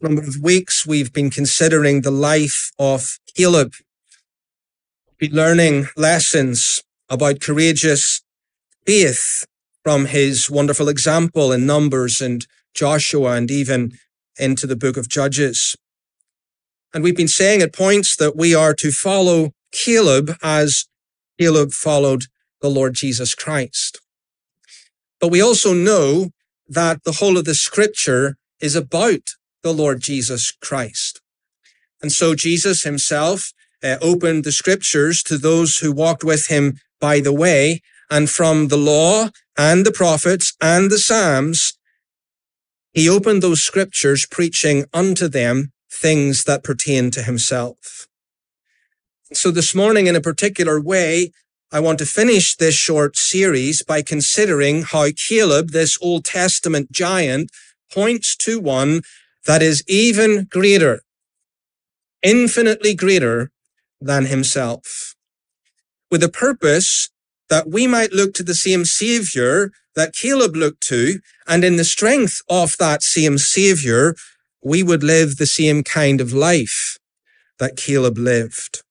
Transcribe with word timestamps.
number 0.00 0.22
of 0.22 0.40
weeks, 0.42 0.86
we've 0.86 1.12
been 1.12 1.30
considering 1.30 2.00
the 2.00 2.10
life 2.10 2.70
of 2.78 3.18
Caleb. 3.36 3.72
Be 5.18 5.28
learning 5.28 5.86
lessons 5.96 6.82
about 7.08 7.40
courageous 7.40 8.22
faith 8.86 9.44
from 9.84 10.06
his 10.06 10.50
wonderful 10.50 10.88
example 10.88 11.52
in 11.52 11.66
Numbers 11.66 12.20
and 12.20 12.46
Joshua 12.74 13.32
and 13.32 13.50
even 13.50 13.92
into 14.38 14.66
the 14.66 14.76
book 14.76 14.96
of 14.96 15.08
Judges. 15.08 15.76
And 16.94 17.04
we've 17.04 17.16
been 17.16 17.28
saying 17.28 17.62
at 17.62 17.74
points 17.74 18.16
that 18.16 18.36
we 18.36 18.54
are 18.54 18.74
to 18.74 18.90
follow 18.90 19.52
Caleb 19.72 20.32
as 20.42 20.86
Caleb 21.38 21.72
followed 21.72 22.24
the 22.60 22.68
Lord 22.68 22.94
Jesus 22.94 23.34
Christ. 23.34 24.00
But 25.20 25.28
we 25.28 25.40
also 25.42 25.74
know 25.74 26.30
that 26.68 27.04
the 27.04 27.12
whole 27.12 27.36
of 27.36 27.44
the 27.44 27.54
scripture 27.54 28.36
is 28.60 28.74
about 28.74 29.20
the 29.62 29.72
Lord 29.72 30.00
Jesus 30.00 30.50
Christ. 30.50 31.20
And 32.02 32.10
so 32.10 32.34
Jesus 32.34 32.82
himself 32.82 33.52
uh, 33.82 33.96
opened 34.00 34.44
the 34.44 34.52
scriptures 34.52 35.22
to 35.24 35.38
those 35.38 35.78
who 35.78 35.92
walked 35.92 36.24
with 36.24 36.48
him 36.48 36.78
by 37.00 37.20
the 37.20 37.32
way. 37.32 37.82
And 38.10 38.28
from 38.28 38.68
the 38.68 38.76
law 38.76 39.28
and 39.56 39.86
the 39.86 39.92
prophets 39.92 40.54
and 40.60 40.90
the 40.90 40.98
Psalms, 40.98 41.74
he 42.92 43.08
opened 43.08 43.42
those 43.42 43.62
scriptures 43.62 44.26
preaching 44.26 44.84
unto 44.92 45.28
them 45.28 45.72
things 45.92 46.44
that 46.44 46.64
pertain 46.64 47.10
to 47.12 47.22
himself. 47.22 48.08
So 49.32 49.52
this 49.52 49.74
morning, 49.74 50.08
in 50.08 50.16
a 50.16 50.20
particular 50.20 50.80
way, 50.80 51.30
I 51.72 51.78
want 51.78 52.00
to 52.00 52.06
finish 52.06 52.56
this 52.56 52.74
short 52.74 53.16
series 53.16 53.82
by 53.82 54.02
considering 54.02 54.82
how 54.82 55.06
Caleb, 55.28 55.70
this 55.70 55.96
Old 56.02 56.24
Testament 56.24 56.90
giant, 56.90 57.50
points 57.92 58.34
to 58.38 58.58
one 58.58 59.02
that 59.46 59.62
is 59.62 59.82
even 59.88 60.46
greater, 60.50 61.00
infinitely 62.22 62.94
greater 62.94 63.50
than 64.00 64.26
himself, 64.26 65.14
with 66.10 66.20
the 66.20 66.28
purpose 66.28 67.08
that 67.48 67.68
we 67.68 67.86
might 67.86 68.12
look 68.12 68.32
to 68.34 68.42
the 68.42 68.54
same 68.54 68.84
Savior 68.84 69.72
that 69.96 70.14
Caleb 70.14 70.54
looked 70.54 70.82
to, 70.82 71.20
and 71.48 71.64
in 71.64 71.76
the 71.76 71.84
strength 71.84 72.40
of 72.48 72.76
that 72.78 73.02
same 73.02 73.38
Savior, 73.38 74.14
we 74.62 74.82
would 74.82 75.02
live 75.02 75.36
the 75.36 75.46
same 75.46 75.82
kind 75.82 76.20
of 76.20 76.32
life 76.32 76.98
that 77.58 77.76
Caleb 77.76 78.16
lived. 78.16 78.82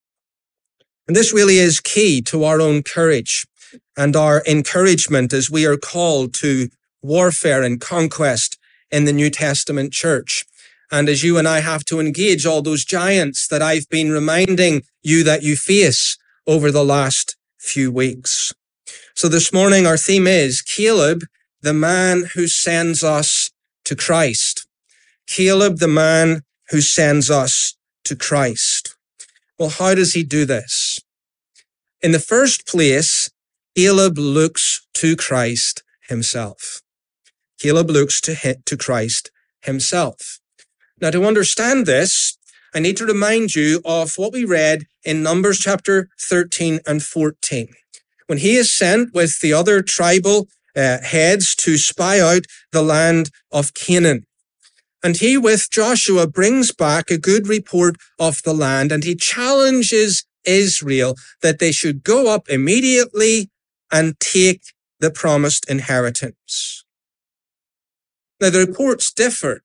And 1.07 1.15
this 1.15 1.33
really 1.33 1.57
is 1.57 1.79
key 1.79 2.21
to 2.23 2.43
our 2.43 2.61
own 2.61 2.83
courage 2.83 3.45
and 3.97 4.15
our 4.15 4.43
encouragement 4.45 5.33
as 5.33 5.49
we 5.49 5.65
are 5.65 5.77
called 5.77 6.35
to 6.35 6.67
warfare 7.01 7.63
and 7.63 7.81
conquest 7.81 8.58
in 8.91 9.05
the 9.05 9.13
New 9.13 9.29
Testament 9.29 9.93
church. 9.93 10.45
And 10.91 11.07
as 11.07 11.23
you 11.23 11.37
and 11.37 11.47
I 11.47 11.59
have 11.59 11.85
to 11.85 11.99
engage 11.99 12.45
all 12.45 12.61
those 12.61 12.83
giants 12.83 13.47
that 13.47 13.61
I've 13.61 13.87
been 13.89 14.11
reminding 14.11 14.83
you 15.03 15.23
that 15.23 15.43
you 15.43 15.55
face 15.55 16.17
over 16.47 16.71
the 16.71 16.83
last 16.83 17.35
few 17.59 17.91
weeks. 17.91 18.53
So 19.15 19.27
this 19.27 19.53
morning, 19.53 19.85
our 19.85 19.97
theme 19.97 20.27
is 20.27 20.61
Caleb, 20.61 21.25
the 21.61 21.73
man 21.73 22.29
who 22.33 22.47
sends 22.47 23.03
us 23.03 23.51
to 23.85 23.95
Christ. 23.95 24.67
Caleb, 25.27 25.77
the 25.77 25.87
man 25.87 26.41
who 26.69 26.81
sends 26.81 27.29
us 27.29 27.75
to 28.05 28.15
Christ. 28.15 28.95
Well, 29.59 29.69
how 29.69 29.93
does 29.93 30.13
he 30.13 30.23
do 30.23 30.45
this? 30.45 30.99
In 32.01 32.13
the 32.13 32.19
first 32.19 32.65
place, 32.65 33.29
Caleb 33.75 34.17
looks 34.17 34.87
to 34.95 35.15
Christ 35.15 35.83
himself. 36.07 36.81
Caleb 37.59 37.89
looks 37.89 38.21
to, 38.21 38.55
to 38.65 38.77
Christ 38.77 39.31
himself. 39.61 40.39
Now, 41.01 41.11
to 41.11 41.25
understand 41.25 41.85
this, 41.85 42.37
I 42.73 42.79
need 42.79 42.97
to 42.97 43.05
remind 43.05 43.55
you 43.55 43.81
of 43.85 44.15
what 44.15 44.33
we 44.33 44.45
read 44.45 44.85
in 45.03 45.23
Numbers 45.23 45.59
chapter 45.59 46.09
13 46.19 46.79
and 46.85 47.01
14. 47.01 47.67
When 48.27 48.37
he 48.37 48.55
is 48.55 48.71
sent 48.71 49.13
with 49.13 49.39
the 49.39 49.53
other 49.53 49.81
tribal 49.81 50.47
uh, 50.75 50.99
heads 51.01 51.55
to 51.55 51.77
spy 51.77 52.19
out 52.19 52.43
the 52.71 52.83
land 52.83 53.29
of 53.51 53.73
Canaan. 53.73 54.25
And 55.03 55.17
he, 55.17 55.37
with 55.37 55.69
Joshua, 55.71 56.27
brings 56.27 56.71
back 56.71 57.09
a 57.09 57.17
good 57.17 57.47
report 57.47 57.95
of 58.19 58.41
the 58.43 58.53
land 58.53 58.91
and 58.91 59.03
he 59.03 59.15
challenges 59.15 60.25
Israel 60.45 61.15
that 61.41 61.59
they 61.59 61.71
should 61.71 62.03
go 62.03 62.33
up 62.33 62.49
immediately 62.49 63.49
and 63.91 64.19
take 64.19 64.61
the 64.99 65.09
promised 65.09 65.69
inheritance. 65.69 66.83
Now, 68.39 68.49
the 68.49 68.59
reports 68.59 69.11
differed. 69.11 69.63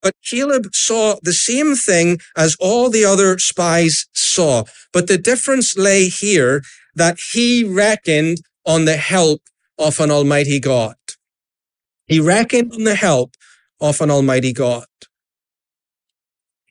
But 0.00 0.14
Caleb 0.24 0.74
saw 0.74 1.16
the 1.22 1.32
same 1.32 1.74
thing 1.74 2.18
as 2.36 2.56
all 2.60 2.88
the 2.88 3.04
other 3.04 3.38
spies 3.38 4.06
saw. 4.14 4.64
But 4.92 5.08
the 5.08 5.18
difference 5.18 5.76
lay 5.76 6.08
here 6.08 6.62
that 6.94 7.18
he 7.32 7.64
reckoned 7.64 8.38
on 8.64 8.84
the 8.84 8.96
help 8.96 9.42
of 9.78 10.00
an 10.00 10.10
almighty 10.10 10.60
God. 10.60 10.94
He 12.06 12.20
reckoned 12.20 12.72
on 12.72 12.84
the 12.84 12.94
help 12.94 13.34
of 13.80 14.00
an 14.00 14.10
almighty 14.10 14.52
God 14.52 14.86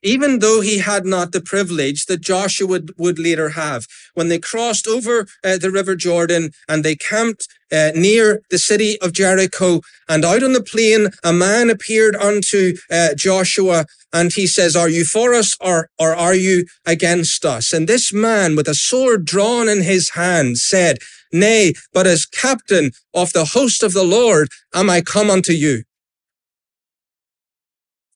even 0.04 0.40
though 0.40 0.62
he 0.62 0.80
had 0.80 1.06
not 1.06 1.32
the 1.32 1.42
privilege 1.42 2.06
that 2.06 2.22
Joshua 2.22 2.68
would, 2.68 2.94
would 2.98 3.20
later 3.20 3.50
have. 3.50 3.86
When 4.14 4.30
they 4.30 4.40
crossed 4.40 4.88
over 4.88 5.28
uh, 5.44 5.58
the 5.58 5.72
River 5.72 5.96
Jordan 5.96 6.52
and 6.68 6.84
they 6.84 6.96
camped 6.96 7.48
uh, 7.72 7.92
near 7.96 8.42
the 8.50 8.58
city 8.58 9.00
of 9.02 9.14
Jericho 9.14 9.82
and 10.08 10.24
out 10.24 10.44
on 10.44 10.54
the 10.54 10.64
plain, 10.64 11.10
a 11.24 11.34
man 11.34 11.70
appeared 11.70 12.16
unto 12.16 12.76
uh, 12.90 13.14
Joshua 13.16 13.86
and 14.14 14.32
he 14.34 14.48
says, 14.48 14.76
are 14.76 14.90
you 14.90 15.04
for 15.04 15.34
us 15.34 15.56
or, 15.60 15.90
or 16.00 16.16
are 16.16 16.36
you 16.36 16.66
against 16.86 17.44
us? 17.46 17.74
And 17.74 17.88
this 17.88 18.14
man 18.14 18.56
with 18.56 18.68
a 18.68 18.76
sword 18.76 19.26
drawn 19.26 19.68
in 19.68 19.82
his 19.82 20.12
hand 20.12 20.58
said, 20.58 21.00
nay, 21.34 21.74
but 21.94 22.08
as 22.08 22.26
captain 22.26 22.92
of 23.14 23.34
the 23.34 23.46
host 23.46 23.84
of 23.84 23.94
the 23.94 24.06
Lord 24.06 24.48
am 24.74 24.90
I 24.90 25.02
come 25.02 25.30
unto 25.30 25.52
you. 25.52 25.84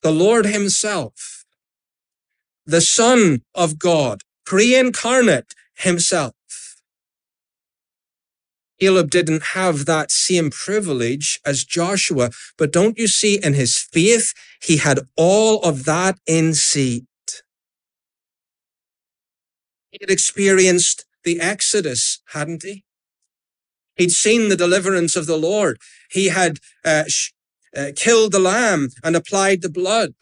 The 0.02 0.12
Lord 0.12 0.46
himself 0.46 1.41
the 2.66 2.82
Son 2.82 3.42
of 3.56 3.80
God, 3.80 4.22
pre-incarnate 4.46 5.54
himself. 5.76 6.34
Caleb 8.80 9.12
didn't 9.12 9.44
have 9.54 9.86
that 9.86 10.10
same 10.10 10.50
privilege 10.50 11.40
as 11.46 11.64
Joshua, 11.64 12.32
but 12.58 12.74
don't 12.74 12.98
you 12.98 13.08
see 13.08 13.40
in 13.44 13.54
his 13.54 13.78
faith, 13.78 14.34
he 14.60 14.78
had 14.78 15.02
all 15.16 15.62
of 15.62 15.86
that 15.86 16.18
in 16.26 16.56
seat. 16.56 17.06
He 19.92 20.00
had 20.02 20.10
experienced 20.10 21.06
the 21.24 21.40
Exodus, 21.40 22.22
hadn't 22.34 22.64
he? 22.64 22.84
He'd 23.98 24.12
seen 24.12 24.50
the 24.50 24.58
deliverance 24.58 25.16
of 25.16 25.28
the 25.28 25.38
Lord. 25.38 25.78
He 26.10 26.30
had 26.30 26.58
uh, 26.84 27.04
sh- 27.08 27.34
uh, 27.78 27.92
killed 27.96 28.32
the 28.32 28.40
lamb 28.40 28.90
and 29.04 29.16
applied 29.16 29.62
the 29.62 29.70
blood. 29.70 30.14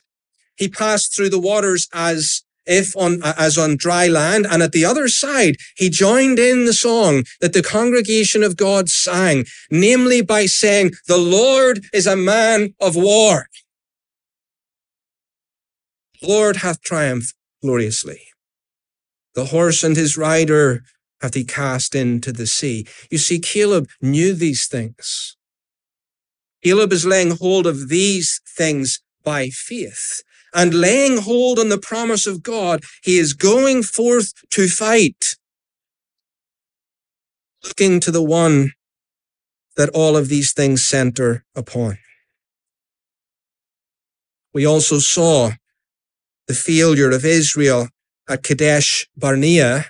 He 0.59 0.67
passed 0.67 1.15
through 1.15 1.29
the 1.29 1.39
waters 1.39 1.87
as 1.93 2.43
if 2.65 2.95
on, 2.95 3.21
as 3.23 3.57
on 3.57 3.77
dry 3.77 4.07
land. 4.07 4.45
And 4.45 4.61
at 4.61 4.73
the 4.73 4.85
other 4.85 5.07
side, 5.07 5.55
he 5.75 5.89
joined 5.89 6.37
in 6.37 6.65
the 6.65 6.73
song 6.73 7.23
that 7.41 7.53
the 7.53 7.63
congregation 7.63 8.43
of 8.43 8.57
God 8.57 8.89
sang, 8.89 9.45
namely 9.71 10.21
by 10.21 10.45
saying, 10.45 10.91
the 11.07 11.17
Lord 11.17 11.85
is 11.93 12.05
a 12.05 12.15
man 12.15 12.75
of 12.79 12.95
war. 12.95 13.47
Lord 16.21 16.57
hath 16.57 16.81
triumphed 16.81 17.33
gloriously. 17.61 18.19
The 19.33 19.45
horse 19.45 19.83
and 19.83 19.95
his 19.95 20.17
rider 20.17 20.83
hath 21.21 21.33
he 21.33 21.45
cast 21.45 21.95
into 21.95 22.33
the 22.33 22.47
sea. 22.47 22.85
You 23.09 23.17
see, 23.17 23.39
Caleb 23.39 23.87
knew 24.01 24.33
these 24.33 24.67
things. 24.67 25.37
Caleb 26.61 26.91
is 26.91 27.05
laying 27.05 27.31
hold 27.31 27.65
of 27.65 27.87
these 27.87 28.41
things 28.45 29.01
by 29.23 29.47
faith 29.49 30.23
and 30.53 30.73
laying 30.73 31.21
hold 31.21 31.59
on 31.59 31.69
the 31.69 31.77
promise 31.77 32.25
of 32.25 32.43
God, 32.43 32.83
he 33.03 33.17
is 33.17 33.33
going 33.33 33.83
forth 33.83 34.33
to 34.51 34.67
fight, 34.67 35.35
looking 37.63 37.99
to 37.99 38.11
the 38.11 38.23
one 38.23 38.71
that 39.75 39.89
all 39.89 40.17
of 40.17 40.27
these 40.27 40.53
things 40.53 40.83
center 40.83 41.45
upon. 41.55 41.97
We 44.53 44.65
also 44.65 44.99
saw 44.99 45.51
the 46.47 46.53
failure 46.53 47.11
of 47.11 47.23
Israel 47.23 47.89
at 48.27 48.43
Kadesh 48.43 49.07
Barnea 49.15 49.85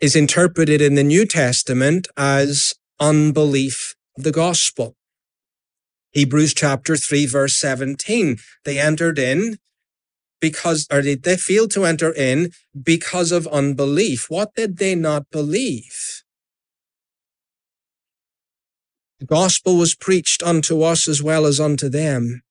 is 0.00 0.14
interpreted 0.14 0.80
in 0.80 0.94
the 0.94 1.04
New 1.04 1.24
Testament 1.24 2.08
as 2.16 2.74
unbelief 3.00 3.94
of 4.16 4.24
the 4.24 4.32
gospel. 4.32 4.96
Hebrews 6.12 6.52
chapter 6.52 6.96
3 6.96 7.26
verse 7.26 7.56
17. 7.56 8.36
They 8.64 8.78
entered 8.78 9.18
in 9.18 9.58
because, 10.42 10.88
or 10.92 11.02
did 11.02 11.24
they 11.24 11.38
fail 11.38 11.68
to 11.70 11.86
enter 11.86 12.12
in 12.12 12.50
because 12.82 13.32
of 13.32 13.46
unbelief. 13.48 14.30
What 14.30 14.54
did 14.56 14.78
they 14.78 14.96
not 14.96 15.30
believe? 15.32 16.24
The 19.20 19.26
gospel 19.26 19.78
was 19.78 19.94
preached 19.96 20.42
unto 20.42 20.82
us 20.82 21.08
as 21.08 21.22
well 21.22 21.46
as 21.46 21.60
unto 21.60 21.88
them. 21.88 22.42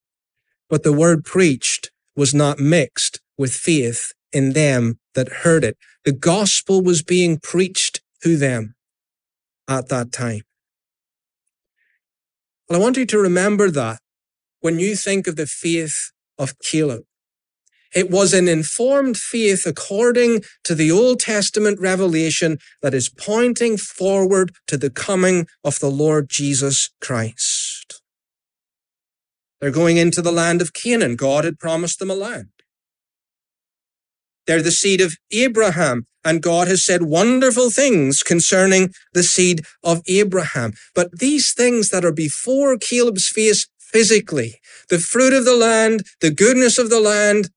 but 0.70 0.84
the 0.84 0.94
word 0.94 1.26
preached 1.26 1.92
was 2.16 2.34
not 2.34 2.60
mixed 2.60 3.22
with 3.38 3.54
faith 3.54 4.14
in 4.34 4.54
them 4.54 5.00
that 5.16 5.30
heard 5.44 5.64
it. 5.64 5.78
The 6.06 6.14
gospel 6.14 6.82
was 6.84 7.04
being 7.04 7.40
preached 7.40 8.02
to 8.24 8.38
them 8.38 8.76
at 9.70 9.90
that 9.90 10.12
time. 10.12 10.42
Well, 12.70 12.80
I 12.80 12.84
want 12.84 12.98
you 12.98 13.06
to 13.08 13.20
remember 13.20 13.72
that 13.72 14.00
when 14.62 14.80
you 14.80 14.96
think 14.96 15.28
of 15.28 15.36
the 15.38 15.48
faith 15.48 16.12
of 16.40 16.60
Caleb. 16.60 17.04
It 17.94 18.10
was 18.10 18.34
an 18.34 18.48
informed 18.48 19.18
faith 19.18 19.66
according 19.66 20.44
to 20.64 20.76
the 20.76 20.92
Old 20.92 21.20
Testament 21.20 21.80
revelation 21.80 22.58
that 22.82 22.94
is 22.94 23.10
pointing 23.10 23.78
forward 23.78 24.54
to 24.68 24.78
the 24.78 24.90
coming 24.90 25.48
of 25.64 25.80
the 25.80 25.92
Lord 25.92 26.30
Jesus 26.30 26.90
Christ. 27.02 28.02
They're 29.60 29.72
going 29.72 29.98
into 29.98 30.22
the 30.22 30.32
land 30.32 30.62
of 30.62 30.74
Canaan. 30.74 31.16
God 31.16 31.44
had 31.44 31.60
promised 31.60 32.00
them 32.00 32.10
a 32.10 32.16
land. 32.16 32.50
They're 34.48 34.62
the 34.62 34.72
seed 34.72 35.02
of 35.02 35.18
Abraham, 35.32 36.08
and 36.24 36.42
God 36.42 36.68
has 36.68 36.84
said 36.84 37.04
wonderful 37.04 37.70
things 37.70 38.24
concerning 38.24 38.90
the 39.14 39.24
seed 39.24 39.62
of 39.84 40.02
Abraham. 40.08 40.74
But 40.96 41.20
these 41.20 41.54
things 41.54 41.90
that 41.90 42.04
are 42.04 42.12
before 42.12 42.78
Caleb's 42.78 43.28
face 43.28 43.68
physically, 43.80 44.60
the 44.90 45.00
fruit 45.00 45.34
of 45.34 45.46
the 45.46 45.56
land, 45.56 46.04
the 46.22 46.32
goodness 46.32 46.78
of 46.78 46.90
the 46.90 47.00
land, 47.00 47.50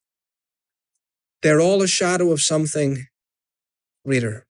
they're 1.44 1.61
all 1.61 1.82
a 1.82 1.87
shadow 1.87 2.32
of 2.32 2.41
something 2.41 3.06
greater. 4.02 4.46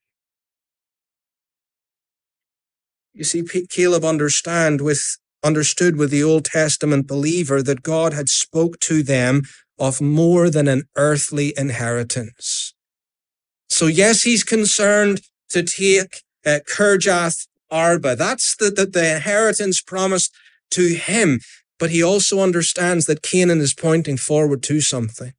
You 3.13 3.25
see, 3.25 3.43
Caleb 3.69 4.05
understand 4.05 4.81
with, 4.81 5.19
understood 5.43 5.97
with 5.97 6.13
the 6.13 6.23
Old 6.23 6.45
Testament 6.45 7.09
believer 7.09 7.65
that 7.65 7.83
God 7.83 8.13
had 8.13 8.29
spoke 8.29 8.79
to 8.81 9.03
them 9.03 9.43
of 9.77 10.01
more 10.01 10.49
than 10.51 10.69
an 10.69 10.85
earthly 10.95 11.53
inheritance. 11.57 12.75
So 13.69 13.87
yes, 13.89 14.23
he's 14.23 14.45
concerned 14.45 15.23
to 15.49 15.65
take 15.65 16.23
uh, 16.47 16.61
Kirjath 16.73 17.49
Arba. 17.73 18.15
That's 18.15 18.55
the, 18.55 18.71
the, 18.71 18.87
the 18.87 19.17
inheritance 19.17 19.83
promised 19.83 20.33
to 20.71 20.95
him. 20.95 21.41
But 21.81 21.91
he 21.91 22.05
also 22.05 22.39
understands 22.39 23.07
that 23.07 23.23
Canaan 23.23 23.61
is 23.61 23.75
pointing 23.75 24.17
forward 24.17 24.63
to 24.63 24.81
something. 24.81 25.33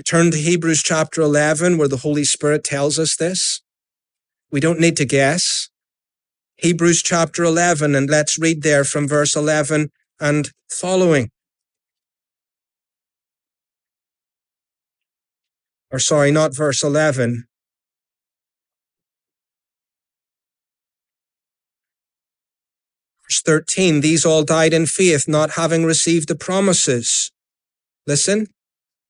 You 0.00 0.04
turn 0.04 0.30
to 0.30 0.38
Hebrews 0.38 0.82
chapter 0.82 1.20
11, 1.20 1.76
where 1.76 1.86
the 1.86 1.98
Holy 1.98 2.24
Spirit 2.24 2.64
tells 2.64 2.98
us 2.98 3.16
this. 3.16 3.60
We 4.50 4.58
don't 4.58 4.80
need 4.80 4.96
to 4.96 5.04
guess. 5.04 5.68
Hebrews 6.56 7.02
chapter 7.02 7.44
11, 7.44 7.94
and 7.94 8.08
let's 8.08 8.38
read 8.38 8.62
there 8.62 8.82
from 8.82 9.06
verse 9.06 9.36
11 9.36 9.90
and 10.18 10.52
following. 10.70 11.28
Or 15.90 15.98
sorry, 15.98 16.30
not 16.30 16.56
verse 16.56 16.82
11. 16.82 17.44
Verse 23.24 23.42
13, 23.42 24.00
these 24.00 24.24
all 24.24 24.44
died 24.44 24.72
in 24.72 24.86
faith, 24.86 25.28
not 25.28 25.50
having 25.50 25.84
received 25.84 26.28
the 26.28 26.36
promises. 26.36 27.30
Listen, 28.06 28.46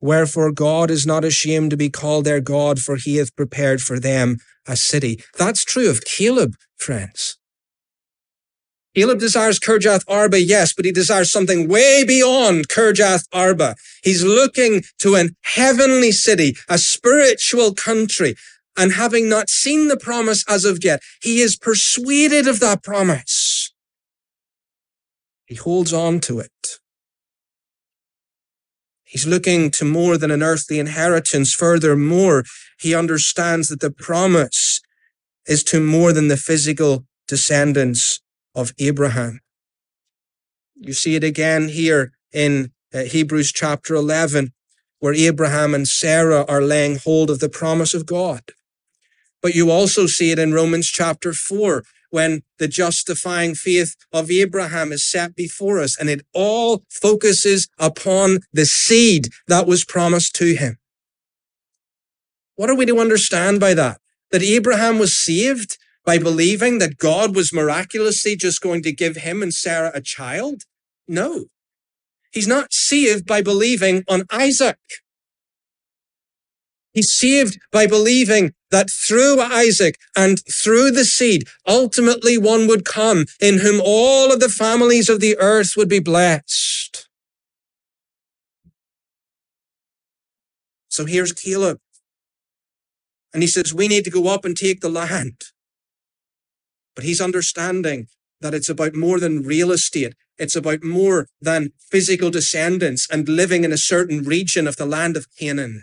Wherefore 0.00 0.52
God 0.52 0.90
is 0.90 1.06
not 1.06 1.24
ashamed 1.24 1.70
to 1.70 1.76
be 1.76 1.90
called 1.90 2.24
their 2.24 2.40
God, 2.40 2.78
for 2.78 2.96
he 2.96 3.16
hath 3.16 3.34
prepared 3.34 3.80
for 3.80 3.98
them 3.98 4.38
a 4.66 4.76
city. 4.76 5.22
That's 5.36 5.64
true 5.64 5.90
of 5.90 6.04
Caleb, 6.04 6.54
friends. 6.76 7.38
Caleb 8.94 9.20
desires 9.20 9.60
Kirjath 9.60 10.04
Arba, 10.08 10.40
yes, 10.40 10.72
but 10.74 10.84
he 10.84 10.92
desires 10.92 11.30
something 11.30 11.68
way 11.68 12.04
beyond 12.04 12.68
Kirjath 12.68 13.26
Arba. 13.32 13.76
He's 14.02 14.24
looking 14.24 14.82
to 14.98 15.14
an 15.14 15.36
heavenly 15.42 16.10
city, 16.10 16.56
a 16.68 16.78
spiritual 16.78 17.74
country. 17.74 18.34
And 18.76 18.92
having 18.92 19.28
not 19.28 19.50
seen 19.50 19.88
the 19.88 19.96
promise 19.96 20.44
as 20.48 20.64
of 20.64 20.84
yet, 20.84 21.00
he 21.22 21.40
is 21.40 21.56
persuaded 21.56 22.46
of 22.46 22.60
that 22.60 22.82
promise. 22.82 23.72
He 25.46 25.54
holds 25.54 25.92
on 25.92 26.20
to 26.20 26.40
it. 26.40 26.78
He's 29.08 29.26
looking 29.26 29.70
to 29.72 29.84
more 29.86 30.18
than 30.18 30.30
an 30.30 30.42
earthly 30.42 30.78
inheritance. 30.78 31.54
Furthermore, 31.54 32.44
he 32.78 32.94
understands 32.94 33.68
that 33.68 33.80
the 33.80 33.90
promise 33.90 34.82
is 35.46 35.64
to 35.64 35.80
more 35.80 36.12
than 36.12 36.28
the 36.28 36.36
physical 36.36 37.06
descendants 37.26 38.20
of 38.54 38.72
Abraham. 38.78 39.40
You 40.76 40.92
see 40.92 41.14
it 41.14 41.24
again 41.24 41.68
here 41.68 42.12
in 42.32 42.72
uh, 42.92 43.00
Hebrews 43.04 43.50
chapter 43.52 43.94
11, 43.94 44.52
where 45.00 45.14
Abraham 45.14 45.74
and 45.74 45.88
Sarah 45.88 46.44
are 46.46 46.60
laying 46.60 46.98
hold 46.98 47.30
of 47.30 47.38
the 47.38 47.48
promise 47.48 47.94
of 47.94 48.04
God. 48.04 48.42
But 49.40 49.54
you 49.54 49.70
also 49.70 50.06
see 50.06 50.32
it 50.32 50.38
in 50.38 50.52
Romans 50.52 50.88
chapter 50.88 51.32
4, 51.32 51.82
when 52.10 52.42
the 52.58 52.68
justifying 52.68 53.54
faith 53.54 53.94
of 54.12 54.30
Abraham 54.30 54.92
is 54.92 55.08
set 55.08 55.34
before 55.34 55.80
us 55.80 55.98
and 55.98 56.08
it 56.08 56.22
all 56.32 56.82
focuses 56.90 57.68
upon 57.78 58.40
the 58.52 58.66
seed 58.66 59.28
that 59.46 59.66
was 59.66 59.84
promised 59.84 60.34
to 60.36 60.54
him. 60.54 60.78
What 62.56 62.70
are 62.70 62.74
we 62.74 62.86
to 62.86 62.98
understand 62.98 63.60
by 63.60 63.74
that? 63.74 64.00
That 64.30 64.42
Abraham 64.42 64.98
was 64.98 65.22
saved 65.22 65.78
by 66.04 66.18
believing 66.18 66.78
that 66.78 66.98
God 66.98 67.36
was 67.36 67.52
miraculously 67.52 68.34
just 68.34 68.60
going 68.60 68.82
to 68.82 68.92
give 68.92 69.16
him 69.16 69.42
and 69.42 69.52
Sarah 69.52 69.92
a 69.94 70.00
child? 70.00 70.62
No. 71.06 71.44
He's 72.32 72.48
not 72.48 72.72
saved 72.72 73.26
by 73.26 73.42
believing 73.42 74.04
on 74.08 74.24
Isaac. 74.30 74.78
He's 76.92 77.12
saved 77.12 77.58
by 77.70 77.86
believing 77.86 78.52
that 78.70 78.90
through 78.90 79.40
Isaac 79.40 79.96
and 80.16 80.38
through 80.50 80.90
the 80.90 81.04
seed, 81.04 81.44
ultimately 81.66 82.36
one 82.36 82.66
would 82.66 82.84
come 82.84 83.26
in 83.40 83.58
whom 83.58 83.80
all 83.84 84.32
of 84.32 84.40
the 84.40 84.48
families 84.48 85.08
of 85.08 85.20
the 85.20 85.36
earth 85.38 85.74
would 85.76 85.88
be 85.88 86.00
blessed. 86.00 87.08
So 90.88 91.04
here's 91.04 91.32
Caleb. 91.32 91.78
And 93.32 93.42
he 93.42 93.46
says, 93.46 93.72
we 93.72 93.88
need 93.88 94.04
to 94.04 94.10
go 94.10 94.28
up 94.28 94.44
and 94.44 94.56
take 94.56 94.80
the 94.80 94.88
land. 94.88 95.40
But 96.96 97.04
he's 97.04 97.20
understanding 97.20 98.08
that 98.40 98.54
it's 98.54 98.68
about 98.68 98.94
more 98.94 99.20
than 99.20 99.42
real 99.42 99.70
estate. 99.70 100.14
It's 100.38 100.56
about 100.56 100.82
more 100.82 101.28
than 101.40 101.70
physical 101.78 102.30
descendants 102.30 103.06
and 103.10 103.28
living 103.28 103.64
in 103.64 103.72
a 103.72 103.78
certain 103.78 104.22
region 104.22 104.66
of 104.66 104.76
the 104.76 104.86
land 104.86 105.16
of 105.16 105.26
Canaan. 105.38 105.82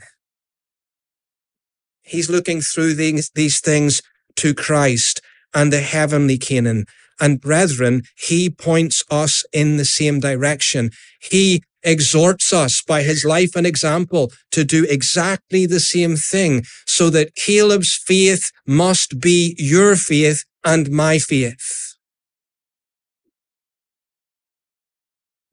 He's 2.05 2.29
looking 2.29 2.61
through 2.61 2.93
these, 2.93 3.31
these 3.33 3.59
things 3.59 4.01
to 4.37 4.53
Christ 4.53 5.21
and 5.53 5.73
the 5.73 5.81
heavenly 5.81 6.37
Canaan. 6.37 6.85
And 7.19 7.41
brethren, 7.41 8.03
he 8.15 8.49
points 8.49 9.03
us 9.09 9.45
in 9.51 9.77
the 9.77 9.85
same 9.85 10.19
direction. 10.19 10.91
He 11.19 11.63
exhorts 11.81 12.51
us 12.51 12.81
by 12.81 13.03
his 13.03 13.23
life 13.23 13.55
and 13.55 13.65
example 13.65 14.31
to 14.51 14.63
do 14.63 14.85
exactly 14.89 15.65
the 15.65 15.79
same 15.79 16.15
thing 16.15 16.63
so 16.85 17.09
that 17.09 17.35
Caleb's 17.35 17.95
faith 17.95 18.51
must 18.67 19.19
be 19.19 19.55
your 19.57 19.95
faith 19.95 20.43
and 20.63 20.91
my 20.91 21.19
faith. 21.19 21.95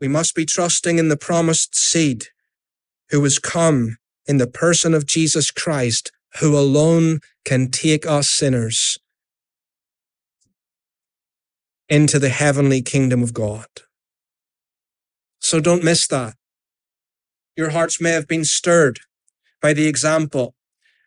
We 0.01 0.09
must 0.09 0.35
be 0.35 0.45
trusting 0.45 0.99
in 0.99 1.09
the 1.09 1.17
promised 1.17 1.77
seed 1.77 2.27
who 3.11 3.23
has 3.23 3.39
come 3.39 3.99
in 4.27 4.39
the 4.39 4.49
person 4.49 4.95
of 4.95 5.07
Jesus 5.07 5.51
Christ 5.51 6.11
who 6.41 6.57
alone 6.57 7.21
can 7.45 7.71
take 7.71 8.07
us 8.07 8.29
sinners 8.29 8.99
into 11.89 12.19
the 12.19 12.31
heavenly 12.31 12.81
kingdom 12.81 13.23
of 13.23 13.35
God. 13.35 13.67
So 15.41 15.61
don't 15.61 15.85
miss 15.85 16.07
that. 16.09 16.35
Your 17.57 17.71
hearts 17.71 18.01
may 18.01 18.11
have 18.11 18.27
been 18.27 18.45
stirred 18.45 19.01
by 19.61 19.73
the 19.73 19.87
example. 19.87 20.55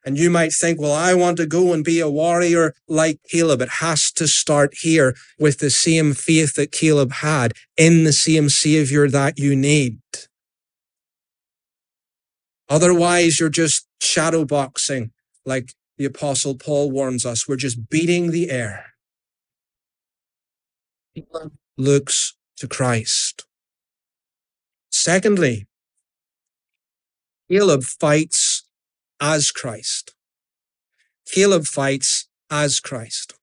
And 0.05 0.19
you 0.19 0.29
might 0.29 0.53
think, 0.53 0.79
well, 0.79 0.93
I 0.93 1.15
want 1.15 1.37
to 1.37 1.47
go 1.47 1.73
and 1.73 1.83
be 1.83 1.99
a 1.99 2.09
warrior 2.09 2.75
like 2.87 3.19
Caleb. 3.27 3.61
It 3.61 3.69
has 3.79 4.11
to 4.11 4.27
start 4.27 4.75
here 4.81 5.15
with 5.39 5.57
the 5.57 5.71
same 5.71 6.13
faith 6.13 6.53
that 6.53 6.71
Caleb 6.71 7.11
had 7.11 7.53
in 7.75 8.03
the 8.03 8.13
same 8.13 8.49
Savior 8.49 9.09
that 9.09 9.39
you 9.39 9.55
need. 9.55 9.99
Otherwise, 12.69 13.39
you're 13.39 13.49
just 13.49 13.87
shadow 13.99 14.45
boxing, 14.45 15.11
like 15.45 15.73
the 15.97 16.05
apostle 16.05 16.55
Paul 16.55 16.91
warns 16.91 17.25
us. 17.25 17.47
We're 17.47 17.55
just 17.55 17.89
beating 17.89 18.31
the 18.31 18.49
air. 18.49 18.93
Looks 21.77 22.35
to 22.57 22.67
Christ. 22.67 23.45
Secondly, 24.89 25.67
Caleb 27.49 27.83
fights 27.83 28.63
as 29.21 29.51
Christ. 29.51 30.13
Caleb 31.31 31.65
fights 31.65 32.27
as 32.49 32.79
Christ. 32.79 33.35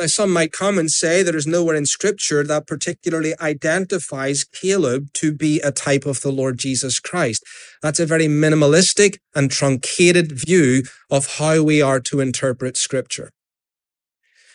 Now, 0.00 0.06
some 0.06 0.32
might 0.32 0.50
come 0.50 0.78
and 0.78 0.90
say 0.90 1.22
there 1.22 1.36
is 1.36 1.46
nowhere 1.46 1.76
in 1.76 1.84
Scripture 1.84 2.42
that 2.44 2.66
particularly 2.66 3.34
identifies 3.38 4.44
Caleb 4.44 5.12
to 5.12 5.30
be 5.30 5.60
a 5.60 5.70
type 5.70 6.06
of 6.06 6.22
the 6.22 6.32
Lord 6.32 6.56
Jesus 6.56 6.98
Christ. 6.98 7.44
That's 7.82 8.00
a 8.00 8.06
very 8.06 8.24
minimalistic 8.24 9.18
and 9.34 9.50
truncated 9.50 10.32
view 10.32 10.84
of 11.10 11.36
how 11.36 11.62
we 11.62 11.82
are 11.82 12.00
to 12.00 12.20
interpret 12.20 12.78
Scripture. 12.78 13.30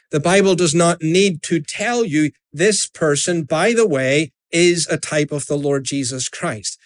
The 0.09 0.19
Bible 0.19 0.55
does 0.55 0.73
not 0.73 1.03
need 1.03 1.43
to 1.43 1.61
tell 1.61 2.03
you 2.03 2.31
this 2.51 2.87
person, 2.87 3.43
by 3.43 3.73
the 3.73 3.87
way, 3.87 4.31
is 4.51 4.87
a 4.87 4.97
type 4.97 5.31
of 5.31 5.45
the 5.45 5.57
Lord 5.57 5.83
Jesus 5.83 6.27
Christ. 6.27 6.79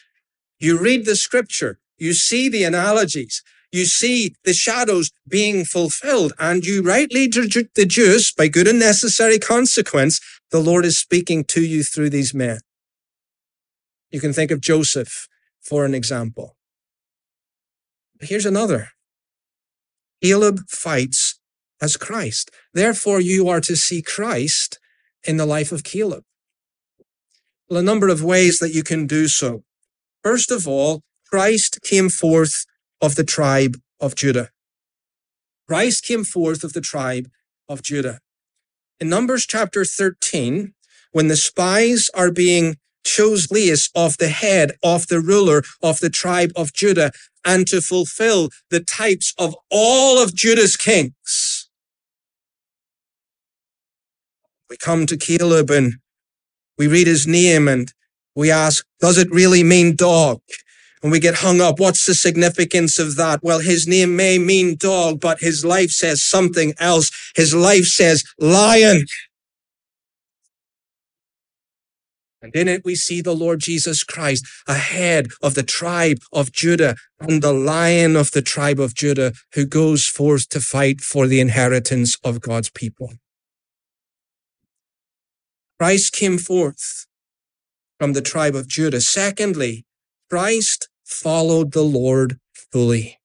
You 0.59 0.77
read 0.77 1.05
the 1.05 1.15
Scripture, 1.15 1.79
you 1.97 2.11
see 2.11 2.49
the 2.49 2.65
analogies, 2.65 3.41
you 3.71 3.85
see 3.85 4.33
the 4.43 4.53
shadows 4.53 5.11
being 5.27 5.65
fulfilled, 5.65 6.33
and 6.39 6.65
you 6.65 6.81
rightly 6.81 7.27
deduce 7.27 8.31
by 8.31 8.47
good 8.47 8.67
and 8.67 8.79
necessary 8.79 9.39
consequence, 9.39 10.19
the 10.51 10.59
Lord 10.59 10.85
is 10.85 10.97
speaking 10.97 11.43
to 11.45 11.61
you 11.61 11.83
through 11.83 12.09
these 12.09 12.33
men. 12.33 12.59
You 14.11 14.19
can 14.19 14.33
think 14.33 14.49
of 14.49 14.61
Joseph 14.61 15.27
for 15.61 15.85
an 15.85 15.93
example. 15.93 16.55
Here's 18.21 18.45
another. 18.45 18.89
Caleb 20.21 20.61
fights 20.67 21.39
as 21.81 21.95
Christ. 21.95 22.51
Therefore, 22.73 23.21
you 23.21 23.47
are 23.47 23.61
to 23.61 23.75
see 23.75 24.01
Christ 24.01 24.79
in 25.23 25.37
the 25.37 25.45
life 25.45 25.71
of 25.71 25.83
Caleb. 25.83 26.23
Well, 27.69 27.79
a 27.79 27.83
number 27.83 28.09
of 28.09 28.23
ways 28.23 28.59
that 28.59 28.73
you 28.73 28.83
can 28.83 29.05
do 29.05 29.27
so. 29.27 29.63
First 30.23 30.51
of 30.51 30.67
all, 30.67 31.03
Christ 31.29 31.79
came 31.83 32.09
forth 32.09 32.65
of 33.01 33.15
the 33.15 33.23
tribe 33.23 33.77
of 33.99 34.15
Judah. 34.15 34.49
Christ 35.67 36.05
came 36.05 36.23
forth 36.23 36.63
of 36.63 36.73
the 36.73 36.81
tribe 36.81 37.29
of 37.67 37.81
Judah. 37.83 38.19
In 38.99 39.09
Numbers 39.09 39.45
chapter 39.45 39.85
13, 39.85 40.73
when 41.11 41.27
the 41.27 41.37
spies 41.37 42.09
are 42.13 42.31
being 42.31 42.77
chose 43.05 43.49
Leas 43.49 43.89
of 43.95 44.17
the 44.17 44.27
head 44.27 44.73
of 44.83 45.07
the 45.07 45.19
ruler 45.19 45.63
of 45.81 45.99
the 45.99 46.09
tribe 46.09 46.51
of 46.55 46.73
Judah 46.73 47.11
and 47.45 47.65
to 47.67 47.81
fulfill 47.81 48.49
the 48.69 48.79
types 48.79 49.33
of 49.37 49.55
all 49.71 50.21
of 50.21 50.35
Judah's 50.35 50.75
kings. 50.75 51.69
We 54.69 54.77
come 54.77 55.05
to 55.07 55.17
Caleb 55.17 55.71
and 55.71 55.95
we 56.77 56.87
read 56.87 57.07
his 57.07 57.25
name 57.25 57.67
and 57.67 57.91
we 58.35 58.51
ask, 58.51 58.85
does 58.99 59.17
it 59.17 59.31
really 59.31 59.63
mean 59.63 59.95
dog? 59.95 60.41
And 61.01 61.11
we 61.11 61.19
get 61.19 61.35
hung 61.35 61.61
up. 61.61 61.79
What's 61.79 62.05
the 62.05 62.13
significance 62.13 62.99
of 62.99 63.15
that? 63.15 63.39
Well, 63.41 63.59
his 63.59 63.87
name 63.87 64.15
may 64.15 64.37
mean 64.37 64.75
dog, 64.77 65.21
but 65.21 65.39
his 65.39 65.63
life 65.63 65.91
says 65.91 66.21
something 66.21 66.73
else. 66.77 67.09
His 67.35 67.55
life 67.55 67.85
says 67.85 68.23
lion. 68.37 69.05
And 72.41 72.55
in 72.55 72.67
it, 72.67 72.83
we 72.85 72.95
see 72.95 73.21
the 73.21 73.35
Lord 73.35 73.59
Jesus 73.59 74.03
Christ 74.03 74.45
ahead 74.67 75.27
of 75.41 75.55
the 75.55 75.63
tribe 75.63 76.19
of 76.31 76.51
Judah 76.51 76.95
and 77.19 77.41
the 77.41 77.53
lion 77.53 78.15
of 78.15 78.31
the 78.31 78.41
tribe 78.41 78.79
of 78.79 78.95
Judah 78.95 79.33
who 79.53 79.65
goes 79.65 80.05
forth 80.05 80.47
to 80.49 80.61
fight 80.61 81.01
for 81.01 81.27
the 81.27 81.41
inheritance 81.41 82.17
of 82.23 82.39
God's 82.39 82.69
people. 82.69 83.13
Christ 85.79 86.13
came 86.13 86.37
forth 86.37 87.05
from 87.99 88.13
the 88.13 88.21
tribe 88.21 88.55
of 88.55 88.67
Judah. 88.67 89.01
Secondly, 89.01 89.85
Christ 90.29 90.88
followed 91.09 91.71
the 91.71 91.83
Lord 91.83 92.39
fully. 92.71 93.17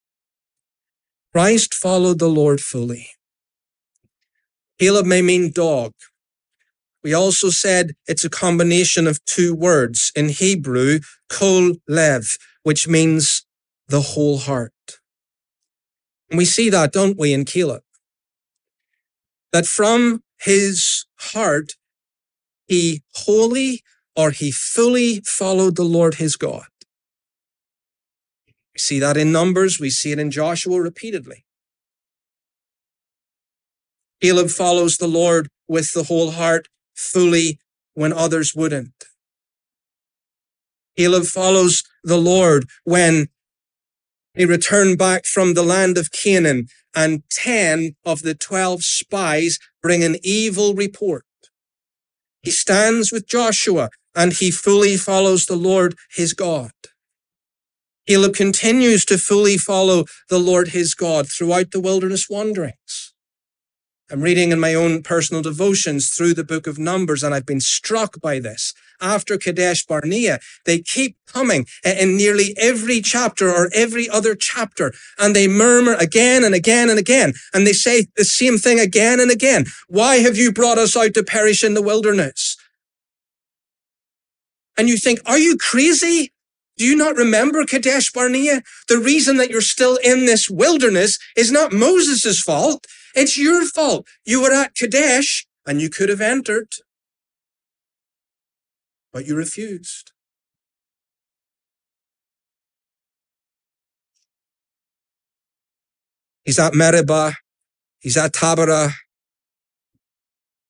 Christ 1.32 1.74
followed 1.74 2.18
the 2.18 2.28
Lord 2.28 2.60
fully. 2.60 3.10
Caleb 4.78 5.06
may 5.06 5.20
mean 5.20 5.52
dog. 5.52 5.92
We 7.02 7.12
also 7.12 7.50
said 7.50 7.92
it's 8.06 8.24
a 8.24 8.30
combination 8.30 9.06
of 9.06 9.22
two 9.26 9.54
words 9.54 10.10
in 10.16 10.30
Hebrew, 10.30 11.00
kol 11.28 11.74
lev, 11.86 12.38
which 12.62 12.88
means 12.88 13.44
the 13.88 14.00
whole 14.00 14.38
heart. 14.38 14.72
And 16.30 16.38
we 16.38 16.46
see 16.46 16.70
that, 16.70 16.92
don't 16.92 17.18
we, 17.18 17.34
in 17.34 17.44
Caleb? 17.44 17.82
That 19.52 19.66
from 19.66 20.22
his 20.40 21.04
heart, 21.16 21.74
he 22.66 23.02
wholly 23.14 23.82
or 24.16 24.30
he 24.30 24.50
fully 24.50 25.20
followed 25.26 25.76
the 25.76 25.84
Lord 25.84 26.14
his 26.14 26.36
God. 26.36 26.64
We 28.74 28.80
see 28.80 28.98
that 28.98 29.16
in 29.16 29.30
Numbers. 29.32 29.78
We 29.78 29.90
see 29.90 30.12
it 30.12 30.18
in 30.18 30.30
Joshua 30.30 30.80
repeatedly. 30.80 31.44
Caleb 34.20 34.48
follows 34.48 34.96
the 34.96 35.06
Lord 35.06 35.48
with 35.68 35.92
the 35.92 36.04
whole 36.04 36.32
heart 36.32 36.68
fully 36.94 37.58
when 37.94 38.12
others 38.12 38.54
wouldn't. 38.54 39.04
Caleb 40.96 41.24
follows 41.24 41.82
the 42.02 42.16
Lord 42.18 42.64
when 42.84 43.28
he 44.34 44.44
returned 44.44 44.98
back 44.98 45.26
from 45.26 45.54
the 45.54 45.62
land 45.62 45.96
of 45.96 46.10
Canaan 46.10 46.66
and 46.94 47.22
10 47.30 47.96
of 48.04 48.22
the 48.22 48.34
12 48.34 48.82
spies 48.82 49.58
bring 49.82 50.02
an 50.02 50.16
evil 50.22 50.74
report. 50.74 51.24
He 52.42 52.50
stands 52.50 53.12
with 53.12 53.26
Joshua 53.28 53.90
and 54.14 54.32
he 54.32 54.50
fully 54.50 54.96
follows 54.96 55.46
the 55.46 55.56
Lord 55.56 55.96
his 56.14 56.32
God. 56.32 56.72
Caleb 58.06 58.34
continues 58.34 59.04
to 59.06 59.16
fully 59.16 59.56
follow 59.56 60.04
the 60.28 60.38
Lord 60.38 60.68
his 60.68 60.94
God 60.94 61.26
throughout 61.28 61.70
the 61.70 61.80
wilderness 61.80 62.28
wanderings. 62.28 63.14
I'm 64.10 64.20
reading 64.20 64.52
in 64.52 64.60
my 64.60 64.74
own 64.74 65.02
personal 65.02 65.42
devotions 65.42 66.10
through 66.10 66.34
the 66.34 66.44
book 66.44 66.66
of 66.66 66.78
Numbers, 66.78 67.22
and 67.22 67.34
I've 67.34 67.46
been 67.46 67.60
struck 67.60 68.20
by 68.20 68.38
this. 68.38 68.74
After 69.00 69.38
Kadesh 69.38 69.86
Barnea, 69.86 70.38
they 70.66 70.80
keep 70.80 71.16
coming 71.26 71.66
in 71.84 72.16
nearly 72.16 72.54
every 72.58 73.00
chapter 73.00 73.48
or 73.50 73.70
every 73.74 74.08
other 74.08 74.34
chapter, 74.34 74.92
and 75.18 75.34
they 75.34 75.48
murmur 75.48 75.94
again 75.94 76.44
and 76.44 76.54
again 76.54 76.90
and 76.90 76.98
again, 76.98 77.32
and 77.54 77.66
they 77.66 77.72
say 77.72 78.06
the 78.16 78.24
same 78.24 78.58
thing 78.58 78.78
again 78.78 79.18
and 79.18 79.30
again. 79.30 79.64
Why 79.88 80.16
have 80.16 80.36
you 80.36 80.52
brought 80.52 80.78
us 80.78 80.94
out 80.96 81.14
to 81.14 81.24
perish 81.24 81.64
in 81.64 81.72
the 81.72 81.82
wilderness? 81.82 82.58
And 84.76 84.88
you 84.88 84.98
think, 84.98 85.20
are 85.24 85.38
you 85.38 85.56
crazy? 85.56 86.33
Do 86.76 86.84
you 86.84 86.96
not 86.96 87.16
remember 87.16 87.64
Kadesh 87.64 88.10
Barnea? 88.10 88.62
The 88.88 88.98
reason 88.98 89.36
that 89.36 89.50
you're 89.50 89.60
still 89.60 89.96
in 90.02 90.26
this 90.26 90.50
wilderness 90.50 91.18
is 91.36 91.52
not 91.52 91.72
Moses' 91.72 92.40
fault. 92.40 92.86
It's 93.14 93.38
your 93.38 93.64
fault. 93.64 94.08
You 94.24 94.42
were 94.42 94.52
at 94.52 94.74
Kadesh 94.74 95.46
and 95.66 95.80
you 95.80 95.88
could 95.88 96.08
have 96.08 96.20
entered, 96.20 96.72
but 99.12 99.26
you 99.26 99.36
refused. 99.36 100.10
He's 106.44 106.58
at 106.58 106.74
Meribah. 106.74 107.34
He's 108.00 108.16
at 108.16 108.32
Taberah. 108.32 108.92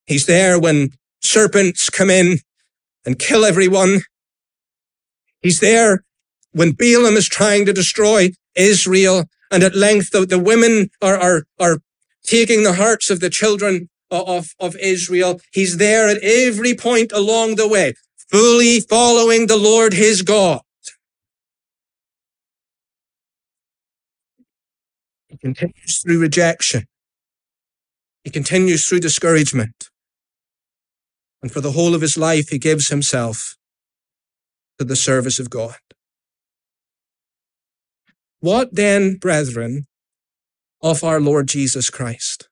He's 0.06 0.26
there 0.26 0.60
when 0.60 0.90
serpents 1.20 1.90
come 1.90 2.10
in 2.10 2.38
and 3.04 3.18
kill 3.18 3.44
everyone. 3.44 4.02
He's 5.44 5.60
there 5.60 6.02
when 6.52 6.72
Balaam 6.72 7.16
is 7.16 7.28
trying 7.28 7.66
to 7.66 7.72
destroy 7.72 8.30
Israel. 8.56 9.24
And 9.50 9.62
at 9.62 9.76
length, 9.76 10.10
the, 10.10 10.24
the 10.24 10.38
women 10.38 10.88
are, 11.02 11.18
are, 11.18 11.44
are 11.60 11.78
taking 12.24 12.62
the 12.62 12.72
hearts 12.72 13.10
of 13.10 13.20
the 13.20 13.28
children 13.28 13.90
of, 14.10 14.54
of 14.58 14.74
Israel. 14.76 15.40
He's 15.52 15.76
there 15.76 16.08
at 16.08 16.22
every 16.22 16.74
point 16.74 17.12
along 17.12 17.56
the 17.56 17.68
way, 17.68 17.92
fully 18.30 18.80
following 18.80 19.46
the 19.46 19.58
Lord 19.58 19.92
his 19.92 20.22
God. 20.22 20.62
He 25.28 25.36
continues 25.36 26.00
through 26.02 26.20
rejection. 26.20 26.86
He 28.24 28.30
continues 28.30 28.86
through 28.86 29.00
discouragement. 29.00 29.90
And 31.42 31.52
for 31.52 31.60
the 31.60 31.72
whole 31.72 31.94
of 31.94 32.00
his 32.00 32.16
life, 32.16 32.48
he 32.48 32.58
gives 32.58 32.88
himself 32.88 33.58
to 34.78 34.84
the 34.84 34.96
service 34.96 35.38
of 35.38 35.50
God. 35.50 35.76
What 38.40 38.74
then, 38.74 39.16
brethren, 39.16 39.86
of 40.82 41.02
our 41.02 41.20
Lord 41.20 41.48
Jesus 41.48 41.88
Christ? 41.88 42.48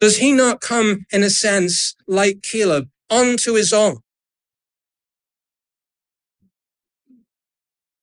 Does 0.00 0.18
he 0.18 0.32
not 0.32 0.60
come, 0.60 1.06
in 1.10 1.22
a 1.22 1.30
sense, 1.30 1.96
like 2.06 2.42
Caleb, 2.42 2.88
unto 3.10 3.54
his 3.54 3.72
own? 3.72 3.98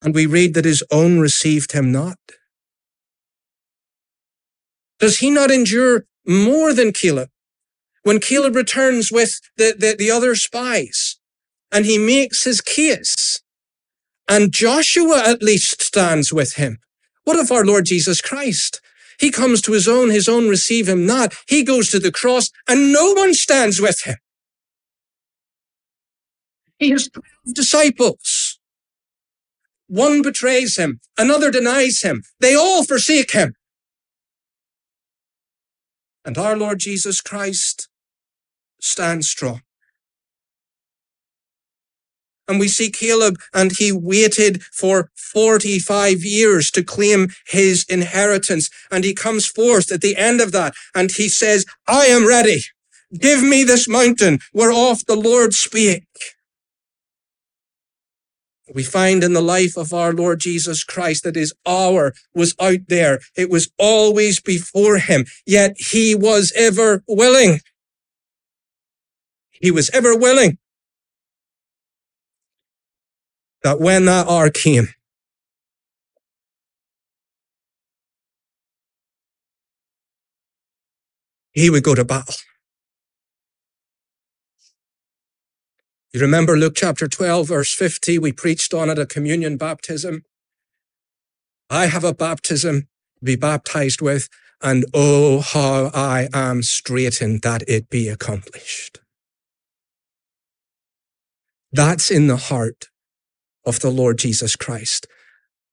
And 0.02 0.14
we 0.14 0.26
read 0.26 0.54
that 0.56 0.66
his 0.66 0.84
own 0.92 1.20
received 1.20 1.72
him 1.72 1.92
not. 1.92 2.18
Does 5.00 5.20
he 5.20 5.30
not 5.30 5.52
endure 5.52 6.06
more 6.26 6.74
than 6.74 6.92
Caleb? 6.92 7.30
When 8.04 8.20
Caleb 8.20 8.56
returns 8.56 9.12
with 9.12 9.40
the, 9.56 9.76
the, 9.78 9.96
the 9.98 10.12
other 10.12 10.36
spies 10.36 11.18
and 11.74 11.86
he 11.86 11.98
makes 11.98 12.44
his 12.44 12.62
case, 12.62 13.42
and 14.30 14.54
Joshua 14.54 15.24
at 15.26 15.44
least 15.44 15.82
stands 15.82 16.32
with 16.32 16.54
him. 16.54 16.78
What 17.24 17.40
of 17.40 17.52
our 17.52 17.66
Lord 17.66 17.86
Jesus 17.86 18.22
Christ? 18.22 18.80
He 19.20 19.32
comes 19.32 19.62
to 19.62 19.74
his 19.74 19.88
own, 19.88 20.10
his 20.10 20.30
own 20.30 20.48
receive 20.50 20.88
him 20.88 21.06
not. 21.06 21.34
He 21.48 21.64
goes 21.64 21.90
to 21.90 22.00
the 22.00 22.12
cross 22.12 22.50
and 22.68 22.92
no 22.92 23.12
one 23.14 23.34
stands 23.34 23.80
with 23.80 24.04
him. 24.04 24.18
He 26.80 26.90
has 26.90 27.10
12 27.10 27.56
disciples. 27.56 28.60
One 29.88 30.22
betrays 30.22 30.78
him, 30.78 31.00
another 31.18 31.52
denies 31.52 32.02
him. 32.02 32.24
They 32.40 32.56
all 32.56 32.84
forsake 32.84 33.32
him. 33.32 33.54
And 36.26 36.38
our 36.38 36.58
Lord 36.58 36.80
Jesus 36.80 37.22
Christ 37.22 37.90
stands 38.82 39.30
strong. 39.30 39.62
And 42.48 42.60
we 42.60 42.68
see 42.68 42.92
Caleb, 42.92 43.38
and 43.54 43.72
he 43.72 43.92
waited 43.92 44.64
for 44.64 45.10
45 45.16 46.24
years 46.24 46.70
to 46.72 46.84
claim 46.84 47.30
his 47.48 47.86
inheritance. 47.88 48.70
And 48.92 49.04
he 49.04 49.14
comes 49.14 49.46
forth 49.46 49.92
at 49.92 50.02
the 50.02 50.18
end 50.18 50.42
of 50.42 50.52
that, 50.52 50.74
and 50.94 51.12
he 51.12 51.30
says, 51.30 51.66
I 51.88 52.06
am 52.06 52.28
ready. 52.28 52.60
Give 53.18 53.44
me 53.44 53.64
this 53.64 53.88
mountain 53.88 54.40
whereof 54.54 55.06
the 55.06 55.16
Lord 55.16 55.54
spake. 55.54 56.04
We 58.74 58.84
find 58.84 59.24
in 59.24 59.34
the 59.34 59.42
life 59.42 59.78
of 59.78 59.94
our 59.94 60.14
Lord 60.14 60.40
Jesus 60.40 60.84
Christ 60.84 61.24
that 61.24 61.36
his 61.36 61.54
hour 61.66 62.14
was 62.34 62.56
out 62.60 62.88
there. 62.88 63.20
It 63.38 63.50
was 63.50 63.70
always 63.78 64.40
before 64.40 64.98
him, 64.98 65.26
yet 65.46 65.76
he 65.78 66.16
was 66.16 66.52
ever 66.56 67.04
willing. 67.08 67.60
He 69.52 69.70
was 69.70 69.90
ever 69.92 70.18
willing 70.18 70.58
that 73.64 73.80
when 73.80 74.06
that 74.06 74.28
hour 74.28 74.50
came, 74.50 74.90
he 81.54 81.70
would 81.70 81.84
go 81.84 81.96
to 81.96 82.06
battle. 82.06 82.36
You 86.14 86.22
remember 86.22 86.58
Luke 86.58 86.74
chapter 86.76 87.08
12, 87.08 87.48
verse 87.48 87.74
50? 87.74 88.20
We 88.20 88.32
preached 88.32 88.74
on 88.74 88.90
it 88.90 89.00
at 89.00 89.10
communion 89.10 89.58
baptism. 89.58 90.24
I 91.70 91.88
have 91.88 92.04
a 92.04 92.14
baptism 92.14 92.82
to 92.82 93.26
be 93.26 93.36
baptized 93.36 94.02
with, 94.02 94.30
and 94.62 94.86
oh, 94.94 95.42
how 95.42 95.90
I 95.94 96.30
am 96.34 96.62
straitened 96.62 97.42
that 97.42 97.64
it 97.68 97.90
be 97.90 98.10
accomplished. 98.10 99.00
That's 101.72 102.12
in 102.12 102.28
the 102.28 102.38
heart 102.38 102.90
of 103.66 103.80
the 103.80 103.92
Lord 103.92 104.18
Jesus 104.18 104.56
Christ. 104.56 105.08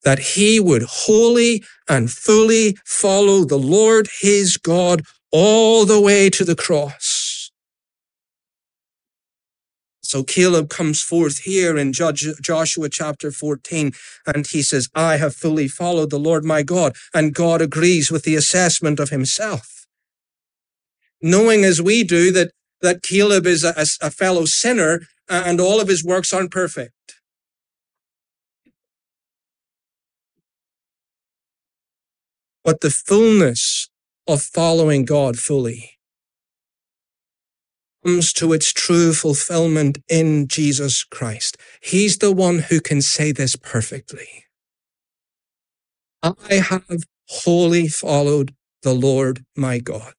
That 0.04 0.18
he 0.18 0.58
would 0.60 0.82
wholly 0.82 1.62
and 1.88 2.10
fully 2.10 2.76
follow 2.84 3.44
the 3.44 3.58
Lord 3.58 4.08
his 4.20 4.56
God 4.56 5.02
all 5.30 5.84
the 5.84 6.00
way 6.00 6.30
to 6.30 6.44
the 6.44 6.56
cross. 6.56 7.20
So 10.10 10.24
Caleb 10.24 10.68
comes 10.70 11.00
forth 11.00 11.38
here 11.38 11.78
in 11.78 11.92
Joshua 11.92 12.88
chapter 12.88 13.30
14 13.30 13.92
and 14.26 14.44
he 14.44 14.60
says, 14.60 14.88
I 14.92 15.18
have 15.18 15.36
fully 15.36 15.68
followed 15.68 16.10
the 16.10 16.18
Lord 16.18 16.44
my 16.44 16.64
God. 16.64 16.96
And 17.14 17.32
God 17.32 17.62
agrees 17.62 18.10
with 18.10 18.24
the 18.24 18.34
assessment 18.34 18.98
of 18.98 19.10
himself. 19.10 19.86
Knowing 21.22 21.64
as 21.64 21.80
we 21.80 22.02
do 22.02 22.32
that, 22.32 22.50
that 22.80 23.04
Caleb 23.04 23.46
is 23.46 23.62
a, 23.62 23.86
a 24.00 24.10
fellow 24.10 24.46
sinner 24.46 25.02
and 25.28 25.60
all 25.60 25.80
of 25.80 25.86
his 25.86 26.04
works 26.04 26.32
aren't 26.32 26.50
perfect. 26.50 27.19
But 32.64 32.80
the 32.80 32.90
fullness 32.90 33.88
of 34.26 34.42
following 34.42 35.04
God 35.04 35.38
fully 35.38 35.98
comes 38.04 38.32
to 38.34 38.52
its 38.52 38.72
true 38.72 39.12
fulfillment 39.12 39.98
in 40.08 40.48
Jesus 40.48 41.04
Christ. 41.04 41.56
He's 41.82 42.18
the 42.18 42.32
one 42.32 42.60
who 42.60 42.80
can 42.80 43.02
say 43.02 43.32
this 43.32 43.56
perfectly. 43.56 44.44
I 46.22 46.54
have 46.54 47.04
wholly 47.28 47.88
followed 47.88 48.54
the 48.82 48.94
Lord 48.94 49.44
my 49.56 49.78
God. 49.78 50.14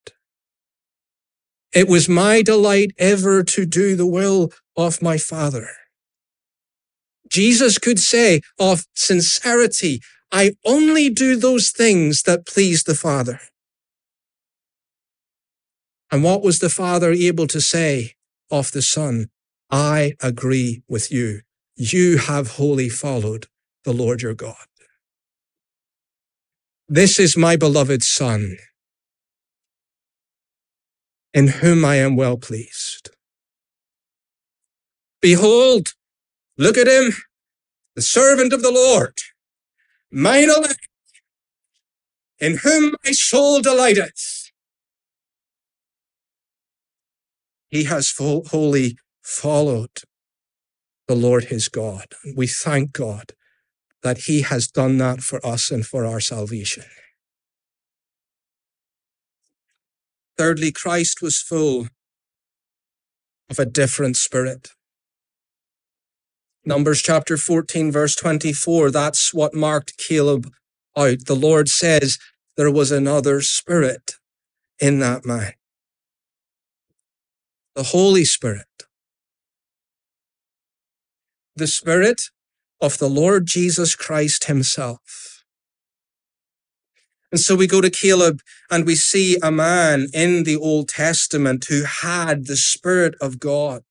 It 1.74 1.88
was 1.88 2.10
my 2.10 2.42
delight 2.42 2.92
ever 2.98 3.44
to 3.44 3.66
do 3.66 3.96
the 3.96 4.06
will 4.06 4.52
of 4.76 5.02
my 5.02 5.18
Father. 5.18 5.70
Jesus 7.30 7.78
could 7.78 8.00
say 8.00 8.42
of 8.60 8.86
sincerity, 8.94 10.02
I 10.32 10.54
only 10.66 11.10
do 11.10 11.36
those 11.36 11.70
things 11.70 12.24
that 12.24 12.46
please 12.46 12.84
the 12.84 12.96
Father. 12.96 13.42
And 16.10 16.24
what 16.24 16.42
was 16.42 16.60
the 16.60 16.70
Father 16.70 17.12
able 17.12 17.48
to 17.48 17.60
say 17.60 18.14
of 18.50 18.72
the 18.72 18.82
Son? 18.82 19.28
I 19.70 20.14
agree 20.22 20.84
with 20.88 21.12
you. 21.12 21.42
You 21.76 22.18
have 22.18 22.52
wholly 22.52 22.90
followed 22.90 23.48
the 23.84 23.94
Lord 23.94 24.22
your 24.22 24.34
God. 24.34 24.56
This 26.88 27.20
is 27.20 27.38
my 27.38 27.56
beloved 27.56 28.04
Son, 28.04 28.58
in 31.34 31.48
whom 31.48 31.86
I 31.86 31.96
am 31.96 32.18
well 32.18 32.38
pleased. 32.38 33.10
Behold, 35.22 35.94
look 36.58 36.78
at 36.78 36.88
him, 36.88 37.14
the 37.96 38.02
servant 38.02 38.52
of 38.52 38.62
the 38.62 38.72
Lord 38.72 39.14
mine 40.12 40.50
elect, 40.50 40.88
in 42.40 42.58
whom 42.58 42.96
my 43.06 43.12
soul 43.12 43.62
delighteth. 43.62 44.52
He 47.70 47.86
has 47.86 48.14
wholly 48.18 48.98
followed 49.22 50.02
the 51.08 51.16
Lord 51.16 51.46
his 51.46 51.70
God. 51.70 52.08
We 52.36 52.48
thank 52.48 52.92
God 52.92 53.32
that 54.04 54.20
he 54.20 54.42
has 54.42 54.68
done 54.68 54.98
that 54.98 55.22
for 55.22 55.46
us 55.46 55.72
and 55.72 55.86
for 55.86 56.06
our 56.06 56.20
salvation. 56.20 56.84
Thirdly, 60.38 60.72
Christ 60.72 61.22
was 61.22 61.38
full 61.38 61.88
of 63.50 63.60
a 63.60 63.66
different 63.66 64.18
spirit. 64.18 64.72
Numbers 66.64 67.02
chapter 67.02 67.38
14, 67.38 67.92
verse 67.92 68.16
24, 68.16 68.92
that's 68.92 69.34
what 69.34 69.56
marked 69.56 69.98
Caleb 69.98 70.52
out. 70.96 71.26
The 71.26 71.36
Lord 71.36 71.68
says 71.70 72.20
there 72.56 72.70
was 72.70 72.92
another 72.92 73.42
spirit 73.42 74.12
in 74.80 75.00
that 75.00 75.26
man. 75.26 75.54
The 77.76 77.84
Holy 77.84 78.24
Spirit. 78.24 78.68
The 81.56 81.66
Spirit 81.66 82.22
of 82.80 83.00
the 83.00 83.10
Lord 83.10 83.48
Jesus 83.48 83.96
Christ 83.96 84.46
Himself. 84.46 85.44
And 87.32 87.40
so 87.40 87.56
we 87.56 87.66
go 87.66 87.82
to 87.82 87.90
Caleb 87.90 88.42
and 88.70 88.86
we 88.86 88.94
see 88.94 89.38
a 89.42 89.52
man 89.52 90.10
in 90.14 90.44
the 90.44 90.58
Old 90.58 90.90
Testament 90.90 91.66
who 91.70 91.86
had 91.86 92.46
the 92.46 92.58
Spirit 92.58 93.16
of 93.20 93.40
God 93.40 93.82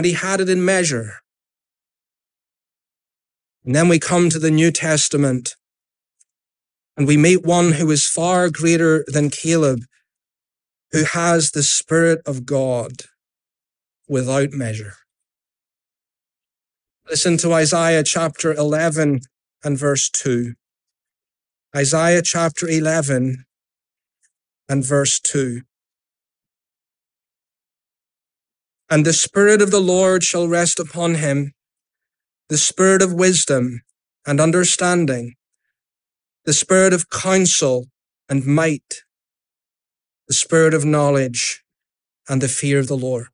and 0.00 0.06
he 0.06 0.14
had 0.14 0.40
it 0.40 0.48
in 0.48 0.64
measure. 0.64 1.16
And 3.66 3.74
then 3.74 3.86
we 3.86 3.98
come 3.98 4.30
to 4.30 4.38
the 4.38 4.50
New 4.50 4.70
Testament 4.70 5.56
and 6.96 7.06
we 7.06 7.18
meet 7.18 7.44
one 7.44 7.72
who 7.72 7.90
is 7.90 8.06
far 8.06 8.48
greater 8.48 9.04
than 9.08 9.28
Caleb, 9.28 9.80
who 10.92 11.04
has 11.04 11.50
the 11.50 11.62
Spirit 11.62 12.22
of 12.24 12.46
God 12.46 12.92
without 14.08 14.52
measure. 14.52 14.94
Listen 17.10 17.36
to 17.36 17.52
Isaiah 17.52 18.02
chapter 18.02 18.54
11 18.54 19.20
and 19.62 19.78
verse 19.78 20.08
2. 20.08 20.54
Isaiah 21.76 22.22
chapter 22.22 22.66
11 22.66 23.44
and 24.66 24.82
verse 24.82 25.20
2. 25.20 25.60
And 28.90 29.06
the 29.06 29.12
Spirit 29.12 29.62
of 29.62 29.70
the 29.70 29.80
Lord 29.80 30.24
shall 30.24 30.48
rest 30.48 30.80
upon 30.80 31.14
him, 31.14 31.52
the 32.48 32.58
Spirit 32.58 33.02
of 33.02 33.12
wisdom 33.14 33.82
and 34.26 34.40
understanding, 34.40 35.36
the 36.44 36.52
Spirit 36.52 36.92
of 36.92 37.08
counsel 37.08 37.86
and 38.28 38.44
might, 38.44 39.02
the 40.26 40.34
Spirit 40.34 40.74
of 40.74 40.84
knowledge 40.84 41.62
and 42.28 42.42
the 42.42 42.48
fear 42.48 42.80
of 42.80 42.88
the 42.88 42.96
Lord. 42.96 43.28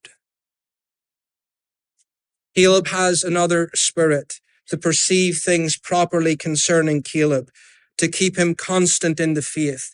Caleb 2.54 2.88
has 2.88 3.22
another 3.22 3.70
spirit. 3.74 4.40
to 4.68 4.76
perceive 4.76 5.38
things 5.38 5.78
properly 5.78 6.36
concerning 6.36 7.00
Caleb, 7.00 7.50
to 7.98 8.08
keep 8.08 8.36
him 8.36 8.52
constant 8.52 9.20
in 9.20 9.34
the 9.34 9.42
faith, 9.42 9.92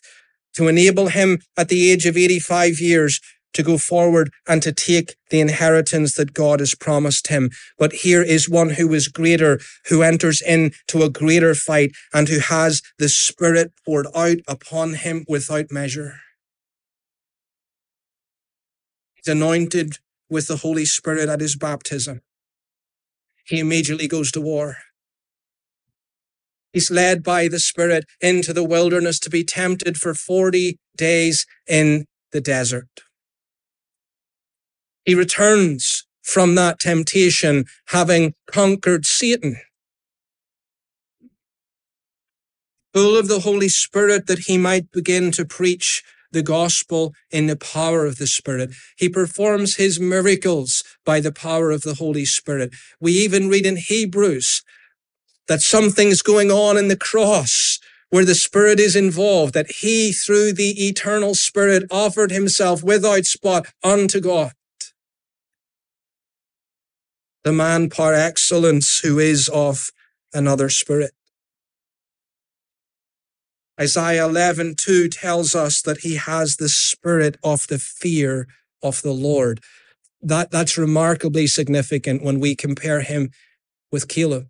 to 0.55 0.67
enable 0.67 1.09
him 1.09 1.39
at 1.55 1.69
the 1.69 1.91
age 1.91 2.07
of 2.07 2.17
85 2.17 2.79
years 2.79 3.19
to 3.53 3.63
go 3.63 3.77
forward 3.77 4.31
and 4.47 4.61
to 4.63 4.71
take 4.71 5.15
the 5.29 5.39
inheritance 5.39 6.15
that 6.15 6.33
God 6.33 6.59
has 6.59 6.75
promised 6.75 7.27
him. 7.27 7.49
But 7.77 7.93
here 7.93 8.21
is 8.21 8.49
one 8.49 8.71
who 8.71 8.93
is 8.93 9.07
greater, 9.07 9.59
who 9.87 10.01
enters 10.01 10.41
into 10.41 11.03
a 11.03 11.09
greater 11.09 11.55
fight 11.55 11.91
and 12.13 12.27
who 12.27 12.39
has 12.39 12.81
the 12.97 13.09
Spirit 13.09 13.71
poured 13.85 14.07
out 14.15 14.37
upon 14.47 14.95
him 14.95 15.25
without 15.27 15.71
measure. 15.71 16.15
He's 19.13 19.31
anointed 19.31 19.99
with 20.29 20.47
the 20.47 20.57
Holy 20.57 20.85
Spirit 20.85 21.29
at 21.29 21.39
his 21.39 21.55
baptism. 21.55 22.21
He 23.45 23.59
immediately 23.59 24.07
goes 24.07 24.31
to 24.31 24.41
war. 24.41 24.77
He's 26.71 26.89
led 26.89 27.23
by 27.23 27.47
the 27.47 27.59
Spirit 27.59 28.05
into 28.19 28.51
the 28.51 28.63
wilderness 28.63 29.19
to 29.19 29.29
be 29.29 29.43
tempted 29.43 29.97
for 29.97 30.15
40 30.15 30.77
days 30.97 31.45
in 31.67 32.05
the 32.31 32.41
desert. 32.41 32.87
He 35.05 35.15
returns 35.15 36.05
from 36.21 36.55
that 36.55 36.79
temptation 36.79 37.65
having 37.87 38.33
conquered 38.47 39.05
Satan. 39.05 39.57
Full 42.93 43.17
of 43.17 43.27
the 43.27 43.39
Holy 43.39 43.69
Spirit 43.69 44.27
that 44.27 44.39
he 44.39 44.57
might 44.57 44.91
begin 44.91 45.31
to 45.31 45.45
preach 45.45 46.03
the 46.31 46.43
gospel 46.43 47.13
in 47.31 47.47
the 47.47 47.57
power 47.57 48.05
of 48.05 48.17
the 48.17 48.27
Spirit. 48.27 48.71
He 48.97 49.09
performs 49.09 49.75
his 49.75 49.99
miracles 49.99 50.83
by 51.05 51.19
the 51.19 51.31
power 51.31 51.69
of 51.69 51.81
the 51.81 51.95
Holy 51.95 52.25
Spirit. 52.25 52.73
We 52.99 53.11
even 53.13 53.49
read 53.49 53.65
in 53.65 53.75
Hebrews 53.75 54.63
that 55.47 55.61
something's 55.61 56.21
going 56.21 56.49
on 56.49 56.77
in 56.77 56.87
the 56.87 56.97
cross 56.97 57.79
where 58.09 58.25
the 58.25 58.35
Spirit 58.35 58.79
is 58.79 58.95
involved, 58.95 59.53
that 59.55 59.71
he, 59.79 60.11
through 60.11 60.53
the 60.53 60.87
eternal 60.87 61.33
Spirit, 61.33 61.83
offered 61.91 62.31
himself 62.31 62.83
without 62.83 63.25
spot 63.25 63.67
unto 63.83 64.21
God 64.21 64.53
the 67.43 67.53
man 67.53 67.89
par 67.89 68.13
excellence 68.13 68.99
who 68.99 69.19
is 69.19 69.49
of 69.49 69.91
another 70.33 70.69
spirit. 70.69 71.11
Isaiah 73.79 74.25
11, 74.25 74.75
2 74.77 75.09
tells 75.09 75.55
us 75.55 75.81
that 75.81 75.99
he 75.99 76.15
has 76.15 76.55
the 76.55 76.69
spirit 76.69 77.37
of 77.43 77.67
the 77.67 77.79
fear 77.79 78.47
of 78.83 79.01
the 79.01 79.11
Lord. 79.11 79.59
That, 80.21 80.51
that's 80.51 80.77
remarkably 80.77 81.47
significant 81.47 82.23
when 82.23 82.39
we 82.39 82.55
compare 82.55 83.01
him 83.01 83.31
with 83.91 84.07
Caleb. 84.07 84.47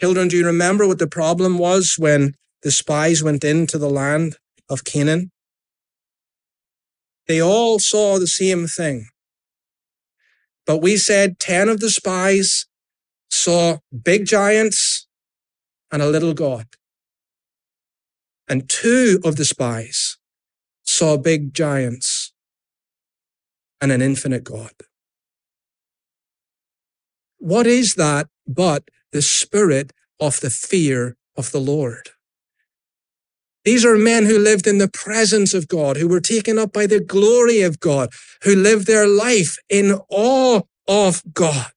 Children, 0.00 0.28
do 0.28 0.36
you 0.36 0.46
remember 0.46 0.86
what 0.86 0.98
the 0.98 1.06
problem 1.06 1.58
was 1.58 1.96
when 1.98 2.34
the 2.62 2.70
spies 2.70 3.22
went 3.22 3.44
into 3.44 3.76
the 3.76 3.90
land 3.90 4.36
of 4.68 4.84
Canaan? 4.84 5.30
They 7.28 7.40
all 7.40 7.78
saw 7.78 8.18
the 8.18 8.26
same 8.26 8.66
thing. 8.66 9.08
But 10.66 10.78
we 10.78 10.96
said 10.96 11.38
10 11.38 11.68
of 11.68 11.80
the 11.80 11.90
spies 11.90 12.66
saw 13.30 13.78
big 14.04 14.26
giants 14.26 15.06
and 15.90 16.02
a 16.02 16.08
little 16.08 16.34
God. 16.34 16.66
And 18.48 18.68
two 18.68 19.20
of 19.24 19.36
the 19.36 19.44
spies 19.44 20.18
saw 20.84 21.16
big 21.16 21.54
giants 21.54 22.32
and 23.80 23.90
an 23.90 24.02
infinite 24.02 24.44
God. 24.44 24.72
What 27.38 27.66
is 27.66 27.94
that 27.94 28.28
but 28.46 28.84
the 29.10 29.22
spirit 29.22 29.92
of 30.20 30.40
the 30.40 30.50
fear 30.50 31.16
of 31.36 31.50
the 31.50 31.60
Lord? 31.60 32.10
These 33.64 33.84
are 33.84 33.96
men 33.96 34.24
who 34.24 34.38
lived 34.38 34.66
in 34.66 34.78
the 34.78 34.88
presence 34.88 35.54
of 35.54 35.68
God, 35.68 35.96
who 35.96 36.08
were 36.08 36.20
taken 36.20 36.58
up 36.58 36.72
by 36.72 36.86
the 36.86 37.00
glory 37.00 37.60
of 37.60 37.78
God, 37.78 38.10
who 38.42 38.56
lived 38.56 38.86
their 38.86 39.06
life 39.06 39.56
in 39.68 40.00
awe 40.08 40.62
of 40.88 41.22
God. 41.32 41.70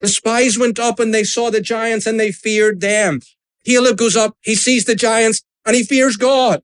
The 0.00 0.08
spies 0.08 0.58
went 0.58 0.78
up 0.78 1.00
and 1.00 1.12
they 1.12 1.24
saw 1.24 1.50
the 1.50 1.60
giants 1.60 2.06
and 2.06 2.20
they 2.20 2.32
feared 2.32 2.80
them. 2.80 3.20
Caleb 3.64 3.96
goes 3.96 4.16
up, 4.16 4.36
he 4.42 4.54
sees 4.54 4.84
the 4.84 4.94
giants 4.94 5.42
and 5.64 5.74
he 5.74 5.82
fears 5.82 6.16
God. 6.16 6.62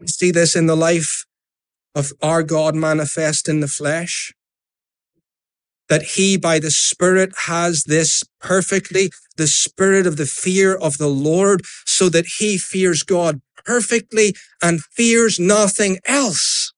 We 0.00 0.08
see 0.08 0.30
this 0.30 0.54
in 0.54 0.66
the 0.66 0.76
life 0.76 1.24
of 1.94 2.12
our 2.20 2.42
God 2.42 2.74
manifest 2.74 3.48
in 3.48 3.60
the 3.60 3.68
flesh 3.68 4.35
that 5.88 6.02
he 6.02 6.36
by 6.36 6.58
the 6.58 6.70
Spirit 6.70 7.32
has 7.46 7.84
this 7.84 8.22
perfectly, 8.40 9.10
the 9.36 9.46
spirit 9.46 10.06
of 10.06 10.16
the 10.16 10.26
fear 10.26 10.74
of 10.74 10.98
the 10.98 11.08
Lord, 11.08 11.62
so 11.84 12.08
that 12.08 12.26
he 12.38 12.58
fears 12.58 13.02
God 13.02 13.40
perfectly 13.64 14.34
and 14.62 14.82
fears 14.82 15.38
nothing 15.38 15.98
else. 16.06 16.72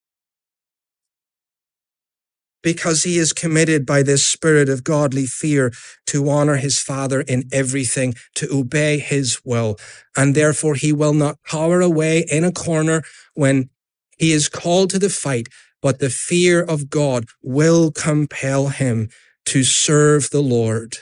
Because 2.63 3.05
he 3.05 3.19
is 3.19 3.33
committed 3.33 3.87
by 3.87 4.03
this 4.03 4.27
spirit 4.27 4.69
of 4.69 4.83
godly 4.83 5.27
fear 5.27 5.73
to 6.09 6.29
honor 6.29 6.57
his 6.57 6.81
father 6.81 7.21
in 7.21 7.45
everything, 7.53 8.15
to 8.35 8.49
obey 8.53 8.99
his 8.99 9.41
will. 9.45 9.77
And 10.17 10.35
therefore 10.35 10.75
he 10.75 10.93
will 10.93 11.15
not 11.15 11.39
cower 11.47 11.81
away 11.81 12.27
in 12.29 12.43
a 12.43 12.53
corner 12.53 13.03
when 13.35 13.71
he 14.19 14.33
is 14.33 14.49
called 14.49 14.91
to 14.91 14.99
the 14.99 15.09
fight, 15.09 15.49
but 15.83 15.99
the 15.99 16.11
fear 16.11 16.63
of 16.63 16.91
God 16.91 17.27
will 17.43 17.91
compel 17.93 18.69
him 18.69 19.09
to 19.47 19.63
serve 19.65 20.31
the 20.31 20.43
Lord 20.43 20.99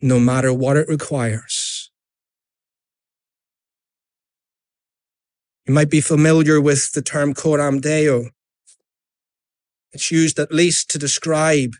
no 0.00 0.18
matter 0.18 0.52
what 0.52 0.76
it 0.76 0.88
requires. 0.88 1.90
You 5.66 5.74
might 5.74 5.90
be 5.90 6.00
familiar 6.00 6.60
with 6.60 6.92
the 6.92 7.02
term 7.02 7.34
coram 7.34 7.80
deo. 7.80 8.30
It's 9.92 10.10
used 10.10 10.38
at 10.38 10.52
least 10.52 10.90
to 10.90 10.98
describe 10.98 11.74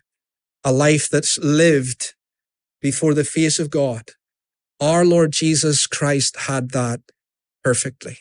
a 0.63 0.71
life 0.71 1.09
that's 1.09 1.37
lived 1.39 2.13
before 2.81 3.13
the 3.13 3.25
face 3.25 3.59
of 3.59 3.69
God. 3.69 4.11
Our 4.79 5.03
Lord 5.03 5.33
Jesus 5.33 5.85
Christ 5.85 6.37
had 6.47 6.71
that 6.71 7.01
perfectly. 7.63 8.17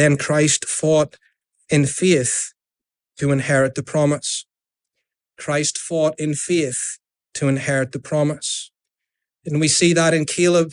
Then 0.00 0.16
Christ 0.16 0.64
fought 0.64 1.18
in 1.68 1.84
faith 1.84 2.54
to 3.18 3.32
inherit 3.32 3.74
the 3.74 3.82
promise. 3.82 4.46
Christ 5.36 5.76
fought 5.76 6.14
in 6.18 6.32
faith 6.32 6.96
to 7.34 7.48
inherit 7.48 7.92
the 7.92 7.98
promise. 7.98 8.70
And 9.44 9.60
we 9.60 9.68
see 9.68 9.92
that 9.92 10.14
in 10.14 10.24
Caleb, 10.24 10.72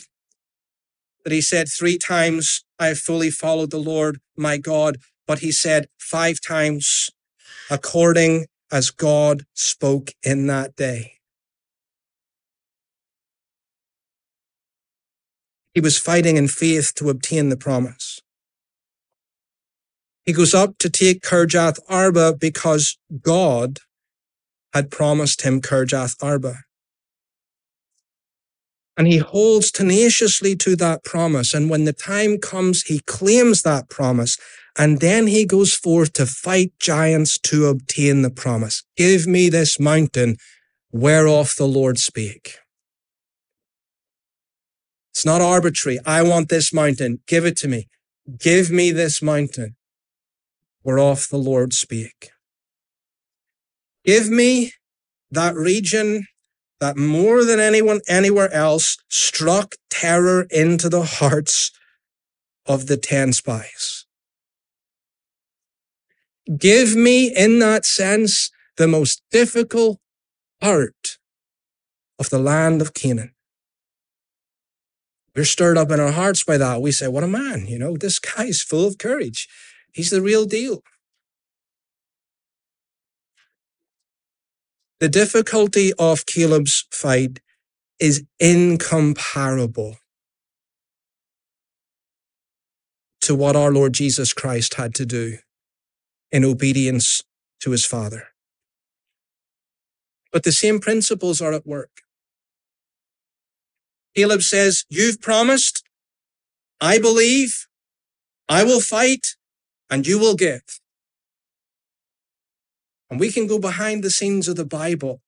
that 1.24 1.32
he 1.34 1.42
said 1.42 1.68
three 1.68 1.98
times, 1.98 2.64
I 2.78 2.86
have 2.86 3.00
fully 3.00 3.28
followed 3.28 3.70
the 3.70 3.76
Lord 3.76 4.18
my 4.34 4.56
God, 4.56 4.96
but 5.26 5.40
he 5.40 5.52
said 5.52 5.88
five 5.98 6.40
times, 6.40 7.10
according 7.70 8.46
as 8.72 8.88
God 8.88 9.42
spoke 9.52 10.12
in 10.22 10.46
that 10.46 10.74
day. 10.74 11.16
He 15.74 15.82
was 15.82 15.98
fighting 15.98 16.38
in 16.38 16.48
faith 16.48 16.94
to 16.94 17.10
obtain 17.10 17.50
the 17.50 17.58
promise. 17.58 18.22
He 20.28 20.34
goes 20.34 20.52
up 20.52 20.76
to 20.80 20.90
take 20.90 21.22
Kirjath 21.22 21.78
Arba 21.88 22.34
because 22.38 22.98
God 23.22 23.78
had 24.74 24.90
promised 24.90 25.40
him 25.40 25.62
Kirjath 25.62 26.22
Arba. 26.22 26.64
And 28.98 29.06
he 29.06 29.16
holds 29.16 29.70
tenaciously 29.70 30.54
to 30.56 30.76
that 30.76 31.02
promise. 31.02 31.54
And 31.54 31.70
when 31.70 31.86
the 31.86 31.94
time 31.94 32.36
comes, 32.36 32.82
he 32.82 33.00
claims 33.06 33.62
that 33.62 33.88
promise. 33.88 34.36
And 34.76 35.00
then 35.00 35.28
he 35.28 35.46
goes 35.46 35.72
forth 35.72 36.12
to 36.12 36.26
fight 36.26 36.74
giants 36.78 37.38
to 37.44 37.64
obtain 37.64 38.20
the 38.20 38.28
promise. 38.28 38.84
Give 38.98 39.26
me 39.26 39.48
this 39.48 39.80
mountain 39.80 40.36
whereof 40.92 41.54
the 41.56 41.66
Lord 41.66 41.98
spake. 41.98 42.58
It's 45.14 45.24
not 45.24 45.40
arbitrary. 45.40 45.98
I 46.04 46.20
want 46.20 46.50
this 46.50 46.70
mountain. 46.70 47.22
Give 47.26 47.46
it 47.46 47.56
to 47.60 47.68
me. 47.68 47.88
Give 48.38 48.70
me 48.70 48.90
this 48.90 49.22
mountain 49.22 49.76
whereof 50.88 51.28
the 51.28 51.36
Lord 51.36 51.74
spake. 51.74 52.30
Give 54.06 54.30
me 54.30 54.72
that 55.30 55.54
region 55.54 56.26
that 56.80 56.96
more 56.96 57.44
than 57.44 57.60
anyone 57.60 58.00
anywhere 58.08 58.50
else 58.54 58.96
struck 59.10 59.74
terror 59.90 60.46
into 60.48 60.88
the 60.88 61.02
hearts 61.02 61.72
of 62.64 62.86
the 62.86 62.96
10 62.96 63.34
spies. 63.34 64.06
Give 66.56 66.96
me, 66.96 67.36
in 67.36 67.58
that 67.58 67.84
sense, 67.84 68.50
the 68.78 68.88
most 68.88 69.20
difficult 69.30 69.98
part 70.58 71.18
of 72.18 72.30
the 72.30 72.38
land 72.38 72.80
of 72.80 72.94
Canaan. 72.94 73.34
We're 75.36 75.44
stirred 75.44 75.76
up 75.76 75.90
in 75.90 76.00
our 76.00 76.12
hearts 76.12 76.44
by 76.44 76.56
that. 76.56 76.80
We 76.80 76.92
say, 76.92 77.08
What 77.08 77.24
a 77.24 77.28
man, 77.28 77.66
you 77.66 77.78
know, 77.78 77.98
this 77.98 78.18
guy's 78.18 78.62
full 78.62 78.86
of 78.86 78.96
courage. 78.96 79.46
He's 79.98 80.10
the 80.10 80.22
real 80.22 80.46
deal. 80.46 80.84
The 85.00 85.08
difficulty 85.08 85.92
of 85.98 86.24
Caleb's 86.24 86.86
fight 86.92 87.40
is 87.98 88.22
incomparable 88.38 89.96
to 93.22 93.34
what 93.34 93.56
our 93.56 93.72
Lord 93.72 93.92
Jesus 93.92 94.32
Christ 94.32 94.74
had 94.74 94.94
to 94.94 95.04
do 95.04 95.38
in 96.30 96.44
obedience 96.44 97.24
to 97.62 97.72
his 97.72 97.84
Father. 97.84 98.28
But 100.32 100.44
the 100.44 100.52
same 100.52 100.78
principles 100.78 101.40
are 101.40 101.52
at 101.52 101.66
work. 101.66 102.02
Caleb 104.14 104.42
says, 104.42 104.84
You've 104.88 105.20
promised, 105.20 105.82
I 106.80 107.00
believe, 107.00 107.66
I 108.48 108.62
will 108.62 108.80
fight, 108.80 109.34
and 109.90 110.06
you 110.06 110.18
will 110.18 110.34
give. 110.34 110.62
And 113.10 113.18
we 113.18 113.32
can 113.32 113.46
go 113.46 113.58
behind 113.58 114.04
the 114.04 114.10
scenes 114.10 114.48
of 114.48 114.56
the 114.56 114.64
Bible 114.64 115.20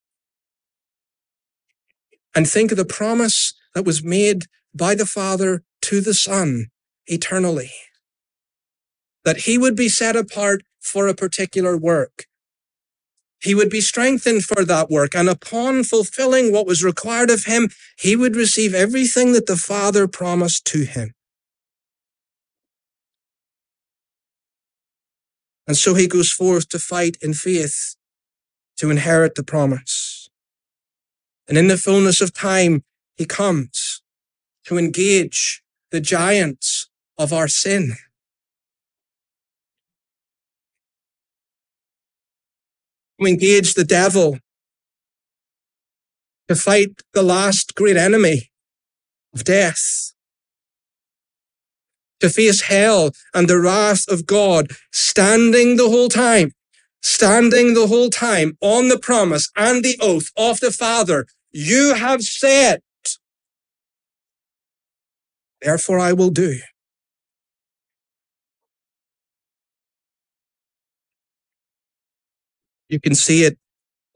and 2.35 2.49
think 2.49 2.71
of 2.71 2.77
the 2.77 2.85
promise 2.85 3.55
that 3.75 3.85
was 3.85 4.05
made 4.05 4.45
by 4.75 4.95
the 4.95 5.07
Father 5.07 5.63
to 5.83 6.01
the 6.01 6.15
Son 6.15 6.67
eternally. 7.07 7.71
That 9.25 9.39
he 9.39 9.59
would 9.59 9.77
be 9.77 9.89
set 9.89 10.17
apart 10.17 10.63
for 10.81 11.09
a 11.09 11.15
particular 11.15 11.77
work. 11.77 12.27
He 13.43 13.55
would 13.55 13.71
be 13.71 13.81
strengthened 13.81 14.45
for 14.45 14.65
that 14.67 14.91
work, 14.91 15.15
and 15.15 15.29
upon 15.29 15.85
fulfilling 15.85 16.53
what 16.53 16.67
was 16.67 16.85
required 16.85 17.31
of 17.31 17.45
him, 17.45 17.71
he 17.99 18.15
would 18.15 18.37
receive 18.37 18.75
everything 18.75 19.33
that 19.33 19.47
the 19.47 19.57
Father 19.57 20.07
promised 20.07 20.67
to 20.67 20.85
him. 20.85 21.15
And 25.71 25.77
so 25.77 25.95
he 25.95 26.09
goes 26.09 26.33
forth 26.33 26.69
to 26.71 26.81
fight 26.81 27.17
in 27.23 27.33
faith 27.33 27.95
to 28.79 28.91
inherit 28.91 29.37
the 29.37 29.45
promise. 29.45 30.29
And 31.47 31.57
in 31.57 31.69
the 31.69 31.79
fullness 31.79 32.21
of 32.21 32.35
time, 32.35 32.83
he 33.17 33.25
comes 33.25 34.03
to 34.65 34.79
engage 34.79 35.63
the 35.93 36.01
giants 36.01 36.89
of 37.17 37.33
our 37.33 37.47
sin. 37.47 37.93
To 43.21 43.27
engage 43.29 43.75
the 43.75 43.85
devil, 43.85 44.41
to 46.49 46.57
fight 46.57 47.01
the 47.13 47.23
last 47.23 47.77
great 47.77 47.97
enemy 47.97 48.51
of 49.33 49.45
death 49.45 50.15
to 52.21 52.31
face 52.31 52.63
hell 52.63 53.11
and 53.35 53.49
the 53.49 53.59
wrath 53.59 54.05
of 54.09 54.27
God, 54.27 54.71
standing 54.93 55.77
the 55.77 55.89
whole 55.89 56.09
time, 56.09 56.53
standing 57.03 57.75
the 57.75 57.87
whole 57.87 58.11
time 58.11 58.57
on 58.61 58.89
the 58.89 58.99
promise 58.99 59.51
and 59.57 59.85
the 59.85 59.99
oath 60.01 60.31
of 60.37 60.61
the 60.61 60.71
Father. 60.71 61.27
You 61.53 61.95
have 61.95 62.23
said, 62.23 62.81
therefore 65.61 65.99
I 65.99 66.13
will 66.13 66.31
do. 66.31 66.61
You 72.89 73.01
can 73.01 73.15
see 73.15 73.45
it 73.45 73.57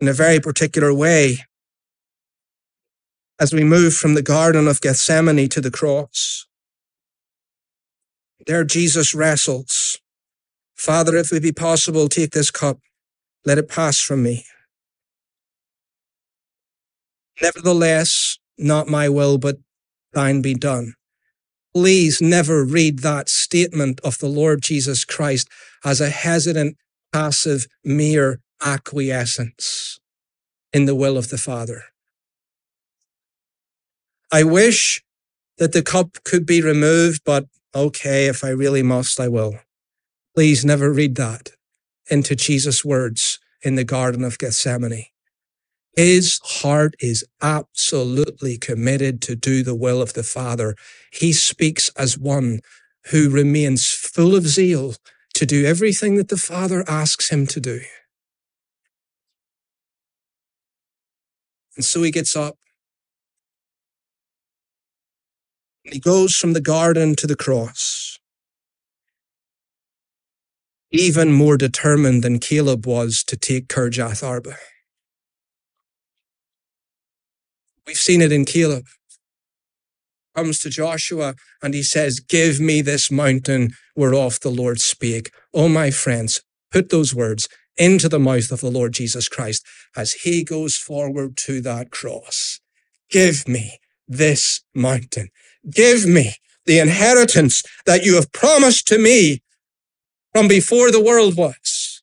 in 0.01 0.09
a 0.09 0.13
very 0.13 0.41
particular 0.41 0.93
way 0.93 1.39
as 3.41 3.53
we 3.53 3.65
move 3.65 3.95
from 3.95 4.15
the 4.15 4.23
Garden 4.23 4.67
of 4.67 4.81
Gethsemane 4.81 5.49
to 5.49 5.61
the 5.61 5.71
cross. 5.71 6.47
There 8.47 8.65
Jesus 8.65 9.15
wrestles. 9.15 9.99
Father, 10.75 11.17
if 11.17 11.33
it 11.33 11.43
be 11.43 11.53
possible, 11.53 12.09
take 12.09 12.33
this 12.33 12.51
cup. 12.51 12.79
Let 13.45 13.59
it 13.59 13.69
pass 13.69 14.01
from 14.01 14.23
me. 14.23 14.45
Nevertheless, 17.41 18.39
not 18.59 18.89
my 18.89 19.09
will, 19.09 19.39
but 19.39 19.57
thine 20.13 20.43
be 20.43 20.55
done. 20.55 20.95
Please 21.75 22.21
never 22.21 22.65
read 22.65 23.01
that 23.01 23.29
statement 23.29 24.01
of 24.05 24.19
the 24.19 24.29
Lord 24.29 24.63
Jesus 24.63 25.05
Christ 25.05 25.49
as 25.85 26.01
a 26.01 26.11
hesitant, 26.11 26.77
passive, 27.13 27.67
mere 27.85 28.41
acquiescence 28.65 29.99
in 30.73 30.85
the 30.85 30.95
will 30.95 31.17
of 31.17 31.31
the 31.31 31.39
Father. 31.39 31.85
I 34.31 34.45
wish 34.45 35.03
that 35.59 35.73
the 35.73 35.83
cup 35.83 36.19
could 36.25 36.47
be 36.47 36.61
removed, 36.61 37.23
but 37.25 37.47
okay, 37.75 38.27
if 38.27 38.45
I 38.45 38.51
really 38.51 38.83
must, 38.83 39.19
I 39.21 39.29
will. 39.29 39.55
Please 40.35 40.65
never 40.65 40.93
read 40.93 41.15
that 41.17 41.51
into 42.11 42.37
Jesus' 42.37 42.85
words 42.85 43.39
in 43.63 43.77
the 43.77 43.85
Garden 43.85 44.25
of 44.25 44.39
Gethsemane. 44.39 45.07
His 45.97 46.41
heart 46.43 46.97
is 46.99 47.25
absolutely 47.41 48.59
committed 48.59 49.23
to 49.23 49.37
do 49.37 49.63
the 49.63 49.77
will 49.77 50.03
of 50.03 50.15
the 50.15 50.25
Father. 50.25 50.75
He 51.13 51.33
speaks 51.33 51.89
as 51.91 52.19
one 52.19 52.61
who 53.11 53.31
remains 53.31 53.87
full 53.91 54.35
of 54.35 54.47
zeal 54.47 54.97
to 55.35 55.47
do 55.47 55.65
everything 55.65 56.17
that 56.17 56.29
the 56.29 56.37
Father 56.37 56.85
asks 56.89 57.31
him 57.31 57.47
to 57.47 57.61
do. 57.61 57.81
And 61.77 61.85
so 61.85 62.03
he 62.03 62.11
gets 62.11 62.37
up 62.37 62.57
He 65.85 66.01
goes 66.01 66.35
from 66.35 66.55
the 66.55 66.63
garden 66.63 67.15
to 67.17 67.27
the 67.27 67.37
cross. 67.37 68.19
Even 70.91 71.33
more 71.33 71.57
determined 71.59 72.23
than 72.23 72.39
Caleb 72.39 72.87
was 72.87 73.23
to 73.27 73.37
take 73.37 73.69
Kirjath 73.69 74.27
Arba. 74.27 74.57
We've 77.87 77.97
seen 77.97 78.23
it 78.23 78.33
in 78.33 78.47
Caleb. 78.47 78.87
Comes 80.35 80.59
to 80.61 80.71
Joshua 80.71 81.35
and 81.63 81.75
he 81.75 81.83
says, 81.83 82.19
Give 82.19 82.61
me 82.61 82.81
this 82.81 83.11
mountain 83.11 83.71
whereof 83.95 84.41
the 84.41 84.51
Lord 84.51 84.81
spake. 84.81 85.31
Oh, 85.53 85.69
my 85.69 85.91
friends, 85.91 86.41
put 86.73 86.89
those 86.89 87.15
words 87.15 87.47
into 87.77 88.09
the 88.09 88.19
mouth 88.19 88.51
of 88.51 88.61
the 88.61 88.71
Lord 88.71 88.95
Jesus 88.95 89.29
Christ 89.29 89.65
as 89.97 90.13
he 90.13 90.45
goes 90.45 90.77
forward 90.77 91.37
to 91.39 91.61
that 91.61 91.91
cross. 91.91 92.61
Give 93.11 93.47
me 93.47 93.79
this 94.09 94.63
mountain. 94.75 95.29
Give 95.71 96.07
me 96.07 96.37
the 96.67 96.79
inheritance 96.79 97.63
that 97.87 98.05
you 98.05 98.15
have 98.15 98.33
promised 98.33 98.87
to 98.89 98.99
me 98.99 99.43
from 100.33 100.49
before 100.49 100.91
the 100.91 101.03
world 101.03 101.37
was. 101.37 102.03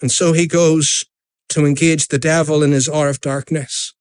And 0.00 0.12
so 0.12 0.32
he 0.32 0.46
goes 0.46 1.04
to 1.48 1.64
engage 1.64 2.08
the 2.08 2.18
devil 2.18 2.62
in 2.62 2.72
his 2.72 2.88
hour 2.88 3.08
of 3.08 3.20
darkness, 3.20 3.94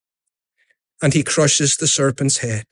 and 1.02 1.14
he 1.14 1.24
crushes 1.24 1.78
the 1.78 1.88
serpent's 1.88 2.40
head. 2.40 2.66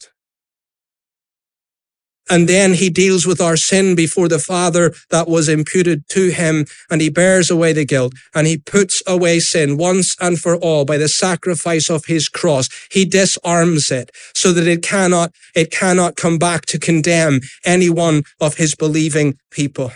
And 2.31 2.47
then 2.47 2.75
he 2.75 2.89
deals 2.89 3.27
with 3.27 3.41
our 3.41 3.57
sin 3.57 3.93
before 3.93 4.29
the 4.29 4.39
Father 4.39 4.93
that 5.09 5.27
was 5.27 5.49
imputed 5.49 6.07
to 6.09 6.29
him, 6.29 6.65
and 6.89 7.01
he 7.01 7.09
bears 7.09 7.51
away 7.51 7.73
the 7.73 7.83
guilt, 7.83 8.13
and 8.33 8.47
he 8.47 8.57
puts 8.57 9.03
away 9.05 9.41
sin 9.41 9.75
once 9.75 10.15
and 10.21 10.39
for 10.39 10.55
all 10.55 10.85
by 10.85 10.97
the 10.97 11.09
sacrifice 11.09 11.89
of 11.89 12.05
his 12.05 12.29
cross. 12.29 12.69
He 12.89 13.03
disarms 13.03 13.91
it 13.91 14.11
so 14.33 14.53
that 14.53 14.65
it 14.65 14.81
cannot, 14.81 15.33
it 15.53 15.71
cannot 15.71 16.15
come 16.15 16.37
back 16.39 16.65
to 16.67 16.79
condemn 16.79 17.41
any 17.65 17.89
one 17.89 18.23
of 18.39 18.55
his 18.55 18.75
believing 18.75 19.37
people. 19.49 19.91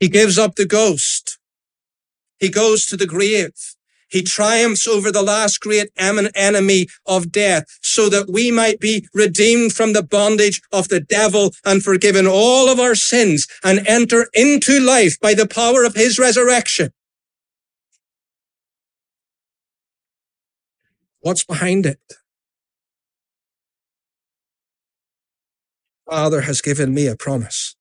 He 0.00 0.08
gives 0.08 0.38
up 0.38 0.56
the 0.56 0.66
ghost. 0.66 1.38
He 2.40 2.48
goes 2.48 2.84
to 2.86 2.96
the 2.96 3.06
grave. 3.06 3.77
He 4.08 4.22
triumphs 4.22 4.86
over 4.86 5.12
the 5.12 5.22
last 5.22 5.60
great 5.60 5.90
enemy 5.98 6.86
of 7.06 7.30
death 7.30 7.64
so 7.82 8.08
that 8.08 8.30
we 8.30 8.50
might 8.50 8.80
be 8.80 9.06
redeemed 9.14 9.72
from 9.72 9.92
the 9.92 10.02
bondage 10.02 10.60
of 10.72 10.88
the 10.88 11.00
devil 11.00 11.52
and 11.64 11.82
forgiven 11.82 12.26
all 12.26 12.68
of 12.68 12.80
our 12.80 12.94
sins 12.94 13.46
and 13.62 13.86
enter 13.86 14.28
into 14.32 14.80
life 14.80 15.20
by 15.20 15.34
the 15.34 15.46
power 15.46 15.84
of 15.84 15.94
his 15.94 16.18
resurrection. 16.18 16.90
What's 21.20 21.44
behind 21.44 21.84
it? 21.84 22.00
Father 26.08 26.42
has 26.42 26.62
given 26.62 26.94
me 26.94 27.06
a 27.06 27.16
promise. 27.16 27.76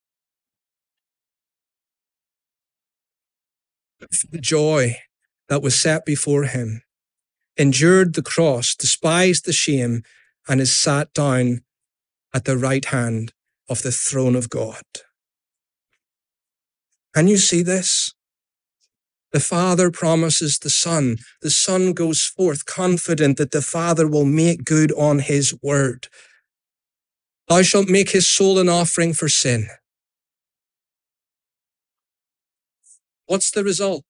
Joy 4.41 4.97
that 5.49 5.61
was 5.61 5.79
set 5.79 6.05
before 6.05 6.43
him, 6.43 6.81
endured 7.55 8.13
the 8.13 8.21
cross, 8.21 8.75
despised 8.75 9.45
the 9.45 9.53
shame, 9.53 10.03
and 10.47 10.61
is 10.61 10.73
sat 10.73 11.13
down 11.13 11.61
at 12.33 12.45
the 12.45 12.57
right 12.57 12.85
hand 12.85 13.33
of 13.69 13.81
the 13.81 13.91
throne 13.91 14.35
of 14.35 14.49
God. 14.49 14.83
Can 17.13 17.27
you 17.27 17.37
see 17.37 17.63
this? 17.63 18.13
The 19.33 19.39
Father 19.39 19.91
promises 19.91 20.59
the 20.59 20.69
Son. 20.69 21.17
The 21.41 21.49
Son 21.49 21.93
goes 21.93 22.21
forth 22.23 22.65
confident 22.65 23.37
that 23.37 23.51
the 23.51 23.61
Father 23.61 24.07
will 24.07 24.25
make 24.25 24.63
good 24.63 24.91
on 24.93 25.19
his 25.19 25.53
word. 25.61 26.07
Thou 27.49 27.61
shalt 27.61 27.89
make 27.89 28.11
his 28.11 28.29
soul 28.29 28.59
an 28.59 28.69
offering 28.69 29.13
for 29.13 29.27
sin. 29.27 29.67
What's 33.25 33.51
the 33.51 33.63
result? 33.63 34.05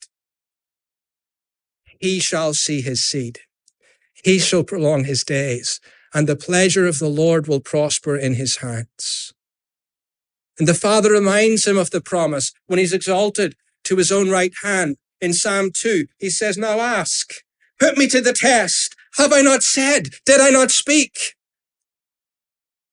He 2.00 2.20
shall 2.20 2.54
see 2.54 2.82
his 2.82 3.04
seed. 3.04 3.40
He 4.24 4.40
shall 4.40 4.64
prolong 4.64 5.04
his 5.04 5.24
days, 5.24 5.80
and 6.14 6.28
the 6.28 6.36
pleasure 6.36 6.88
of 6.88 7.00
the 7.00 7.10
Lord 7.10 7.48
will 7.48 7.60
prosper 7.60 8.18
in 8.18 8.36
his 8.36 8.58
hands. 8.58 9.34
And 10.60 10.68
the 10.68 10.74
Father 10.74 11.12
reminds 11.12 11.68
him 11.68 11.78
of 11.78 11.92
the 11.92 12.02
promise 12.02 12.52
when 12.66 12.80
he's 12.80 12.94
exalted 12.94 13.56
to 13.84 13.98
his 13.98 14.12
own 14.12 14.30
right 14.30 14.54
hand. 14.64 14.98
In 15.22 15.34
Psalm 15.34 15.72
2, 15.74 16.08
he 16.18 16.30
says, 16.30 16.58
Now 16.58 16.80
ask, 16.80 17.34
put 17.80 17.98
me 17.98 18.08
to 18.08 18.22
the 18.22 18.34
test. 18.34 18.96
Have 19.18 19.34
I 19.34 19.42
not 19.42 19.64
said? 19.64 20.10
Did 20.26 20.42
I 20.42 20.50
not 20.50 20.72
speak? 20.72 21.36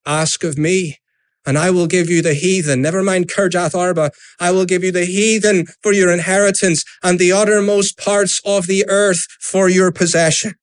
Ask 0.07 0.45
of 0.45 0.59
me, 0.59 0.99
and 1.47 1.59
I 1.59 1.71
will 1.71 1.87
give 1.87 2.09
you 2.09 2.23
the 2.23 2.35
heathen. 2.35 2.83
Never 2.83 3.03
mind 3.03 3.29
Kirjath 3.29 3.75
Arba. 3.75 4.11
I 4.41 4.51
will 4.51 4.65
give 4.65 4.83
you 4.83 4.93
the 4.93 5.05
heathen 5.05 5.67
for 5.83 5.93
your 5.93 6.13
inheritance 6.13 6.85
and 7.03 7.19
the 7.19 7.33
uttermost 7.33 7.99
parts 7.99 8.41
of 8.45 8.67
the 8.67 8.85
earth 8.89 9.27
for 9.41 9.69
your 9.69 9.93
possession. 9.93 10.55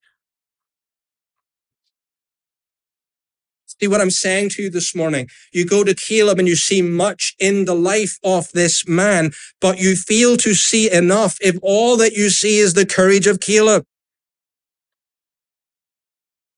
See 3.82 3.88
what 3.88 4.02
I'm 4.02 4.12
saying 4.12 4.50
to 4.50 4.62
you 4.62 4.70
this 4.70 4.96
morning? 4.96 5.28
You 5.52 5.66
go 5.66 5.84
to 5.84 5.96
Caleb 5.96 6.38
and 6.38 6.48
you 6.48 6.56
see 6.56 6.84
much 6.84 7.34
in 7.40 7.66
the 7.66 7.74
life 7.74 8.20
of 8.24 8.52
this 8.52 8.88
man, 8.88 9.32
but 9.60 9.80
you 9.80 9.96
fail 9.96 10.38
to 10.38 10.54
see 10.54 10.92
enough 10.92 11.36
if 11.42 11.58
all 11.64 11.98
that 11.98 12.14
you 12.14 12.30
see 12.30 12.60
is 12.60 12.76
the 12.76 12.86
courage 12.86 13.26
of 13.26 13.40
Caleb. 13.40 13.84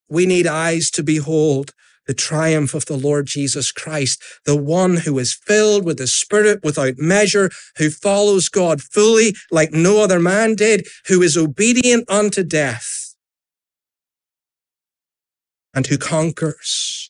We 0.10 0.26
need 0.26 0.48
eyes 0.48 0.92
to 0.92 1.04
behold 1.04 1.72
the 2.08 2.14
triumph 2.14 2.74
of 2.74 2.86
the 2.86 2.98
Lord 2.98 3.26
Jesus 3.26 3.72
Christ, 3.72 4.22
the 4.46 4.56
one 4.56 4.98
who 4.98 5.18
is 5.20 5.34
filled 5.34 5.86
with 5.86 5.98
the 5.98 6.08
Spirit 6.08 6.60
without 6.64 6.98
measure, 6.98 7.50
who 7.78 7.90
follows 7.90 8.50
God 8.50 8.82
fully 8.82 9.36
like 9.52 9.72
no 9.72 10.04
other 10.04 10.20
man 10.20 10.56
did, 10.56 10.88
who 11.08 11.22
is 11.22 11.38
obedient 11.38 12.10
unto 12.10 12.44
death, 12.44 13.16
and 15.74 15.88
who 15.88 15.98
conquers. 15.98 17.10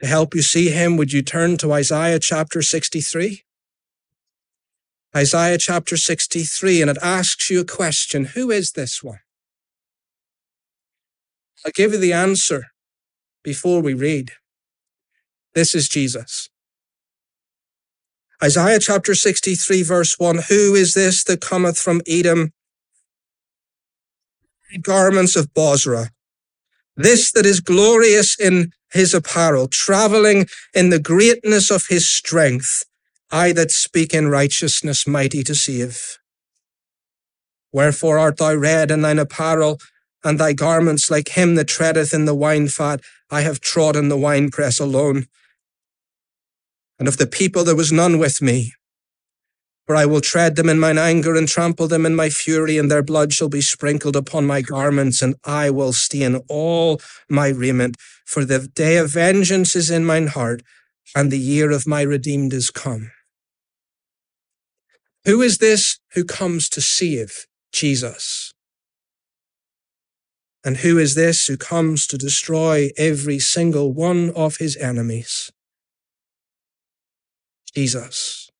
To 0.00 0.08
help 0.08 0.34
you 0.34 0.42
see 0.42 0.70
him, 0.70 0.96
would 0.96 1.12
you 1.12 1.22
turn 1.22 1.56
to 1.58 1.72
Isaiah 1.72 2.18
chapter 2.18 2.60
63? 2.60 3.44
Isaiah 5.14 5.58
chapter 5.58 5.96
63, 5.96 6.82
and 6.82 6.90
it 6.90 6.98
asks 7.02 7.50
you 7.50 7.60
a 7.60 7.64
question 7.64 8.24
Who 8.26 8.50
is 8.50 8.72
this 8.72 9.02
one? 9.02 9.20
I'll 11.64 11.72
give 11.74 11.92
you 11.92 11.98
the 11.98 12.12
answer 12.12 12.66
before 13.44 13.80
we 13.80 13.94
read. 13.94 14.32
This 15.54 15.74
is 15.74 15.88
Jesus. 15.88 16.48
Isaiah 18.42 18.80
chapter 18.80 19.14
63, 19.14 19.82
verse 19.82 20.18
1 20.18 20.36
Who 20.48 20.74
is 20.74 20.94
this 20.94 21.22
that 21.24 21.40
cometh 21.40 21.78
from 21.78 22.00
Edom? 22.08 22.52
Garments 24.80 25.36
of 25.36 25.52
Bozrah. 25.54 26.08
This 26.96 27.30
that 27.32 27.46
is 27.46 27.60
glorious 27.60 28.38
in 28.38 28.72
his 28.90 29.14
apparel, 29.14 29.68
traveling 29.68 30.46
in 30.74 30.90
the 30.90 30.98
greatness 30.98 31.70
of 31.70 31.86
his 31.86 32.08
strength. 32.08 32.84
I 33.30 33.52
that 33.52 33.70
speak 33.70 34.12
in 34.12 34.28
righteousness, 34.28 35.06
mighty 35.06 35.42
to 35.44 35.54
save. 35.54 36.18
Wherefore 37.72 38.18
art 38.18 38.36
thou 38.36 38.54
red 38.54 38.90
in 38.90 39.00
thine 39.00 39.18
apparel, 39.18 39.78
and 40.24 40.38
thy 40.38 40.52
garments 40.52 41.10
like 41.10 41.30
him 41.30 41.54
that 41.56 41.68
treadeth 41.68 42.14
in 42.14 42.24
the 42.24 42.34
wine 42.34 42.68
fat. 42.68 43.00
I 43.30 43.42
have 43.42 43.60
trodden 43.60 44.08
the 44.08 44.16
winepress 44.16 44.78
alone. 44.78 45.26
And 46.98 47.08
of 47.08 47.16
the 47.16 47.26
people 47.26 47.64
there 47.64 47.76
was 47.76 47.90
none 47.90 48.18
with 48.18 48.40
me. 48.40 48.72
For 49.86 49.96
I 49.96 50.06
will 50.06 50.20
tread 50.20 50.54
them 50.54 50.68
in 50.68 50.78
mine 50.78 50.98
anger 50.98 51.34
and 51.34 51.48
trample 51.48 51.88
them 51.88 52.06
in 52.06 52.14
my 52.14 52.30
fury, 52.30 52.78
and 52.78 52.90
their 52.90 53.02
blood 53.02 53.32
shall 53.32 53.48
be 53.48 53.60
sprinkled 53.60 54.14
upon 54.14 54.46
my 54.46 54.62
garments, 54.62 55.20
and 55.20 55.34
I 55.44 55.70
will 55.70 55.92
stain 55.92 56.40
all 56.48 57.00
my 57.28 57.48
raiment. 57.48 57.96
For 58.24 58.44
the 58.44 58.68
day 58.68 58.96
of 58.96 59.10
vengeance 59.10 59.74
is 59.74 59.90
in 59.90 60.04
mine 60.04 60.28
heart, 60.28 60.62
and 61.16 61.30
the 61.30 61.38
year 61.38 61.72
of 61.72 61.86
my 61.86 62.02
redeemed 62.02 62.52
is 62.52 62.70
come. 62.70 63.10
Who 65.24 65.42
is 65.42 65.58
this 65.58 65.98
who 66.14 66.24
comes 66.24 66.68
to 66.70 66.80
save? 66.80 67.46
Jesus. 67.72 68.51
And 70.64 70.78
who 70.78 70.98
is 70.98 71.14
this 71.14 71.46
who 71.46 71.56
comes 71.56 72.06
to 72.06 72.16
destroy 72.16 72.90
every 72.96 73.38
single 73.38 73.92
one 73.92 74.30
of 74.30 74.58
his 74.58 74.76
enemies? 74.76 75.50
Jesus. 77.74 78.50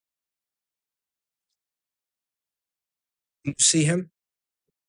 You 3.44 3.54
see 3.58 3.84
him 3.84 4.10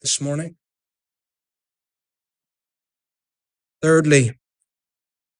this 0.02 0.20
morning? 0.20 0.56
Thirdly, 3.82 4.38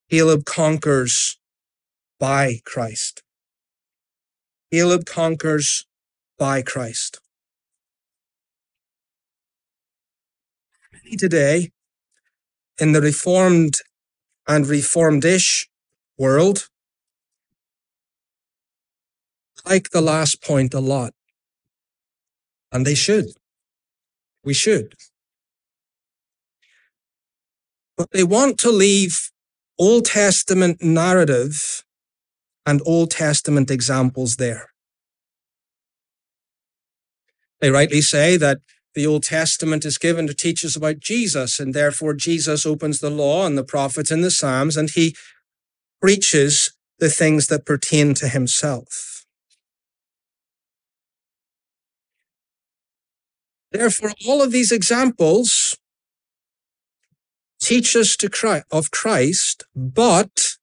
Caleb 0.10 0.46
conquers 0.46 1.40
by 2.20 2.60
Christ. 2.66 3.24
Caleb 4.72 5.06
conquers 5.06 5.86
by 6.38 6.62
Christ. 6.62 7.20
Today 11.16 11.72
in 12.80 12.92
the 12.92 13.02
reformed 13.02 13.76
and 14.48 14.68
reformed-ish 14.68 15.70
world 16.18 16.68
like 19.66 19.90
the 19.92 20.02
last 20.02 20.42
point 20.42 20.74
a 20.74 20.80
lot. 20.80 21.14
And 22.72 22.86
they 22.86 22.96
should. 22.96 23.28
We 24.44 24.54
should. 24.54 24.96
But 27.96 28.12
they 28.12 28.24
want 28.24 28.58
to 28.60 28.72
leave 28.72 29.32
Old 29.80 30.06
Testament 30.06 30.84
narrative 30.84 31.84
and 32.66 32.82
Old 32.86 33.12
Testament 33.12 33.70
examples 33.70 34.38
there. 34.38 34.70
They 37.62 37.72
rightly 37.72 38.02
say 38.02 38.38
that 38.38 38.60
the 38.96 39.08
Old 39.08 39.24
Testament 39.24 39.86
is 39.86 39.98
given 39.98 40.28
to 40.28 40.34
teach 40.34 40.64
us 40.64 40.76
about 40.76 41.00
Jesus, 41.00 41.60
and 41.60 41.74
therefore 41.74 42.14
Jesus 42.14 42.66
opens 42.66 43.00
the 43.00 43.10
law 43.10 43.46
and 43.46 43.58
the 43.58 43.64
prophets 43.64 44.12
and 44.12 44.24
the 44.24 44.32
Psalms, 44.32 44.78
and 44.78 44.90
he 44.90 45.16
preaches 46.02 46.74
the 47.00 47.10
things 47.10 47.48
that 47.48 47.66
pertain 47.66 48.14
to 48.16 48.28
himself. 48.28 49.26
Therefore, 53.72 54.14
all 54.28 54.42
of 54.42 54.52
these 54.52 54.72
examples 54.72 55.76
teach 57.60 57.96
us 57.96 58.16
to 58.18 58.30
Christ, 58.30 58.66
of 58.72 58.92
Christ, 58.92 59.64
but 59.76 60.58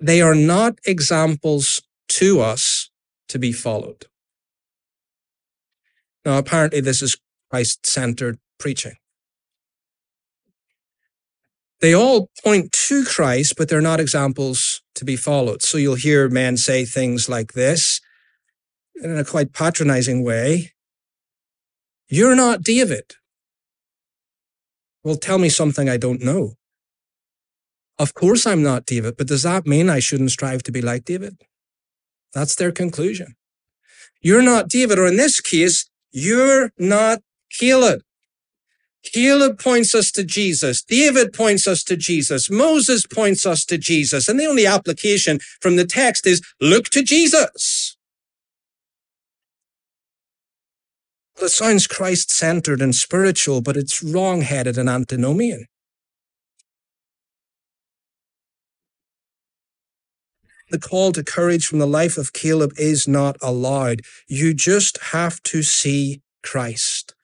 they 0.00 0.20
are 0.20 0.34
not 0.34 0.78
examples 0.84 1.82
to 2.08 2.40
us 2.40 2.90
to 3.28 3.38
be 3.38 3.52
followed. 3.52 4.06
Now, 6.28 6.36
apparently, 6.36 6.82
this 6.82 7.00
is 7.00 7.16
Christ 7.50 7.86
centered 7.86 8.38
preaching. 8.58 8.96
They 11.80 11.94
all 11.94 12.28
point 12.44 12.70
to 12.88 13.04
Christ, 13.04 13.54
but 13.56 13.70
they're 13.70 13.80
not 13.80 13.98
examples 13.98 14.82
to 14.96 15.06
be 15.06 15.16
followed. 15.16 15.62
So 15.62 15.78
you'll 15.78 15.94
hear 15.94 16.28
men 16.28 16.58
say 16.58 16.84
things 16.84 17.30
like 17.30 17.54
this 17.54 18.02
in 18.96 19.16
a 19.16 19.24
quite 19.24 19.54
patronizing 19.54 20.22
way 20.22 20.72
You're 22.10 22.36
not 22.36 22.62
David. 22.62 23.14
Well, 25.02 25.16
tell 25.16 25.38
me 25.38 25.48
something 25.48 25.88
I 25.88 25.96
don't 25.96 26.22
know. 26.22 26.56
Of 27.98 28.12
course, 28.12 28.46
I'm 28.46 28.62
not 28.62 28.84
David, 28.84 29.16
but 29.16 29.28
does 29.28 29.44
that 29.44 29.66
mean 29.66 29.88
I 29.88 30.00
shouldn't 30.00 30.32
strive 30.32 30.62
to 30.64 30.72
be 30.72 30.82
like 30.82 31.06
David? 31.06 31.38
That's 32.34 32.54
their 32.54 32.72
conclusion. 32.72 33.36
You're 34.20 34.42
not 34.42 34.68
David, 34.68 34.98
or 34.98 35.06
in 35.06 35.16
this 35.16 35.40
case, 35.40 35.87
you're 36.12 36.72
not 36.78 37.20
Caleb. 37.50 38.02
Caleb 39.02 39.58
points 39.58 39.94
us 39.94 40.10
to 40.12 40.24
Jesus. 40.24 40.82
David 40.82 41.32
points 41.32 41.66
us 41.66 41.82
to 41.84 41.96
Jesus. 41.96 42.50
Moses 42.50 43.06
points 43.06 43.46
us 43.46 43.64
to 43.66 43.78
Jesus. 43.78 44.28
And 44.28 44.38
the 44.38 44.46
only 44.46 44.66
application 44.66 45.38
from 45.60 45.76
the 45.76 45.86
text 45.86 46.26
is 46.26 46.42
look 46.60 46.86
to 46.90 47.02
Jesus. 47.02 47.96
It 51.40 51.50
sounds 51.50 51.86
Christ 51.86 52.30
centered 52.30 52.82
and 52.82 52.94
spiritual, 52.94 53.60
but 53.60 53.76
it's 53.76 54.02
wrong 54.02 54.42
headed 54.42 54.76
and 54.76 54.88
antinomian. 54.88 55.66
The 60.70 60.78
call 60.78 61.12
to 61.12 61.24
courage 61.24 61.66
from 61.66 61.78
the 61.78 61.86
life 61.86 62.18
of 62.18 62.32
Caleb 62.32 62.72
is 62.76 63.08
not 63.08 63.36
allowed. 63.42 64.02
You 64.28 64.54
just 64.54 64.98
have 65.12 65.42
to 65.44 65.62
see 65.62 66.22
Christ. 66.42 67.14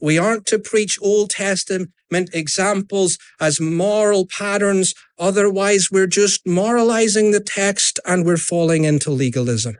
We 0.00 0.18
aren't 0.18 0.46
to 0.46 0.58
preach 0.58 0.98
Old 1.00 1.30
Testament 1.30 1.90
examples 2.32 3.18
as 3.40 3.60
moral 3.60 4.26
patterns. 4.26 4.94
Otherwise, 5.18 5.88
we're 5.90 6.06
just 6.06 6.46
moralizing 6.46 7.30
the 7.30 7.40
text 7.40 8.00
and 8.04 8.24
we're 8.24 8.36
falling 8.36 8.84
into 8.84 9.10
legalism. 9.10 9.76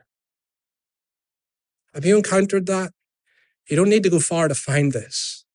Have 1.93 2.05
you 2.05 2.17
encountered 2.17 2.65
that? 2.65 2.91
You 3.69 3.75
don't 3.75 3.89
need 3.89 4.03
to 4.03 4.09
go 4.09 4.19
far 4.19 4.47
to 4.47 4.55
find 4.55 4.93
this. 4.93 5.45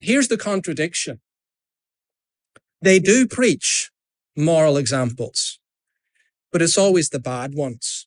Here's 0.00 0.28
the 0.28 0.38
contradiction. 0.38 1.20
They 2.80 2.98
do 2.98 3.26
preach 3.28 3.91
moral 4.36 4.76
examples, 4.76 5.58
but 6.50 6.62
it's 6.62 6.78
always 6.78 7.10
the 7.10 7.20
bad 7.20 7.54
ones. 7.54 8.06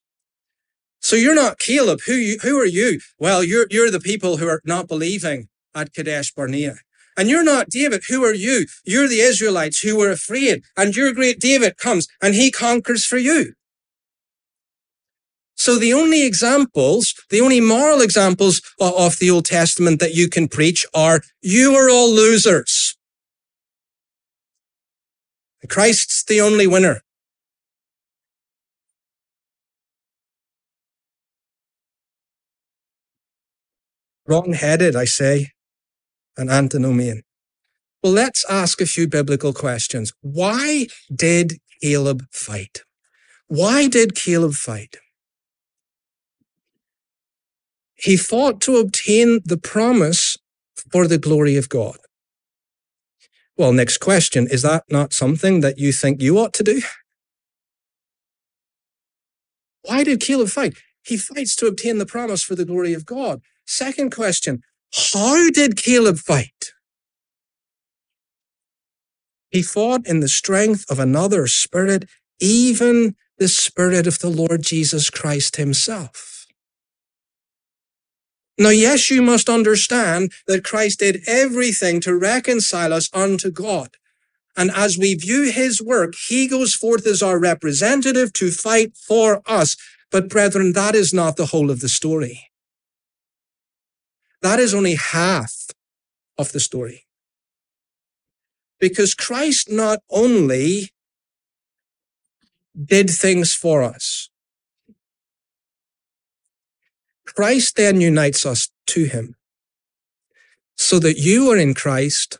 So 1.00 1.16
you're 1.16 1.36
not 1.36 1.60
Caleb. 1.60 2.00
Who 2.08 2.14
you, 2.14 2.38
who 2.42 2.60
are 2.60 2.66
you? 2.66 3.00
Well, 3.20 3.44
you're 3.44 3.68
you're 3.70 3.92
the 3.92 4.00
people 4.00 4.38
who 4.38 4.48
are 4.48 4.62
not 4.66 4.88
believing 4.88 5.50
at 5.76 5.94
Kadesh 5.94 6.32
Barnea. 6.34 6.78
And 7.18 7.30
you're 7.30 7.44
not 7.44 7.70
David. 7.70 8.04
Who 8.10 8.24
are 8.24 8.34
you? 8.34 8.66
You're 8.84 9.08
the 9.08 9.20
Israelites 9.20 9.80
who 9.80 9.98
were 9.98 10.12
afraid. 10.12 10.64
And 10.76 10.96
your 10.96 11.14
great 11.14 11.40
David 11.40 11.78
comes 11.78 12.08
and 12.22 12.36
he 12.36 12.52
conquers 12.52 13.06
for 13.06 13.18
you. 13.18 13.54
So 15.56 15.78
the 15.78 15.94
only 15.94 16.26
examples, 16.26 17.14
the 17.30 17.40
only 17.40 17.62
moral 17.62 18.02
examples 18.02 18.62
of 18.80 19.18
the 19.20 19.32
Old 19.32 19.46
Testament 19.46 20.00
that 20.02 20.14
you 20.14 20.28
can 20.28 20.48
preach 20.48 20.86
are 20.94 21.22
you 21.42 21.76
are 21.76 21.90
all 21.90 22.12
losers. 22.12 22.98
Christ's 25.66 26.24
the 26.24 26.42
only 26.42 26.68
winner. 26.68 27.02
Wrong-headed, 34.28 34.96
I 34.96 35.06
say, 35.06 35.52
an 36.36 36.50
antinomian. 36.50 37.22
Well, 38.02 38.14
let's 38.14 38.44
ask 38.50 38.82
a 38.82 38.86
few 38.86 39.08
biblical 39.08 39.54
questions. 39.54 40.14
Why 40.22 40.88
did 41.14 41.60
Caleb 41.82 42.24
fight? 42.32 42.82
Why 43.48 43.88
did 43.88 44.16
Caleb 44.16 44.54
fight? 44.54 44.98
He 47.96 48.18
fought 48.18 48.62
to 48.62 48.78
obtain 48.78 49.42
the 49.46 49.58
promise 49.58 50.38
for 50.92 51.08
the 51.08 51.18
glory 51.18 51.56
of 51.56 51.70
God. 51.70 51.98
Well, 53.58 53.72
next 53.72 54.00
question. 54.00 54.48
Is 54.50 54.64
that 54.64 54.84
not 54.90 55.14
something 55.14 55.62
that 55.62 55.78
you 55.78 55.92
think 55.94 56.22
you 56.22 56.38
ought 56.40 56.54
to 56.56 56.64
do? 56.64 56.82
Why 59.84 60.04
did 60.04 60.20
Caleb 60.20 60.50
fight? 60.50 60.78
He 61.04 61.18
fights 61.18 61.56
to 61.58 61.68
obtain 61.68 62.00
the 62.00 62.06
promise 62.06 62.44
for 62.44 62.56
the 62.56 62.66
glory 62.66 62.94
of 62.94 63.06
God. 63.06 63.42
Second 63.66 64.12
question. 64.12 64.62
How 65.14 65.50
did 65.52 65.78
Caleb 65.78 66.18
fight? 66.18 66.74
He 69.52 69.62
fought 69.62 70.06
in 70.06 70.20
the 70.20 70.28
strength 70.28 70.86
of 70.90 71.00
another 71.00 71.48
spirit, 71.48 72.06
even 72.42 73.16
the 73.38 73.48
spirit 73.48 74.08
of 74.08 74.20
the 74.20 74.30
Lord 74.30 74.64
Jesus 74.64 75.10
Christ 75.10 75.56
himself. 75.56 76.35
Now, 78.58 78.70
yes, 78.70 79.12
you 79.12 79.22
must 79.22 79.50
understand 79.50 80.32
that 80.48 80.64
Christ 80.64 81.00
did 81.00 81.24
everything 81.28 82.00
to 82.02 82.16
reconcile 82.16 82.94
us 82.94 83.10
unto 83.14 83.52
God. 83.52 83.98
And 84.56 84.72
as 84.72 84.98
we 84.98 85.16
view 85.16 85.52
his 85.52 85.82
work, 85.82 86.16
he 86.28 86.48
goes 86.48 86.74
forth 86.74 87.06
as 87.06 87.22
our 87.22 87.38
representative 87.38 88.32
to 88.34 88.52
fight 88.52 88.96
for 88.96 89.42
us. 89.46 89.76
But 90.10 90.30
brethren, 90.30 90.72
that 90.74 90.96
is 90.96 91.14
not 91.14 91.36
the 91.36 91.48
whole 91.48 91.70
of 91.70 91.82
the 91.82 91.90
story. 91.90 92.50
That 94.42 94.60
is 94.60 94.74
only 94.74 94.96
half 94.96 95.68
of 96.38 96.54
the 96.54 96.62
story. 96.62 97.06
Because 98.80 99.14
Christ 99.14 99.70
not 99.70 100.00
only 100.10 100.92
did 102.82 103.10
things 103.10 103.54
for 103.54 103.84
us, 103.84 104.30
Christ 107.36 107.76
then 107.76 108.00
unites 108.00 108.46
us 108.46 108.70
to 108.88 109.06
him 109.06 109.36
so 110.78 111.00
that 111.00 111.18
you 111.18 111.52
are 111.52 111.58
in 111.58 111.74
Christ. 111.74 112.40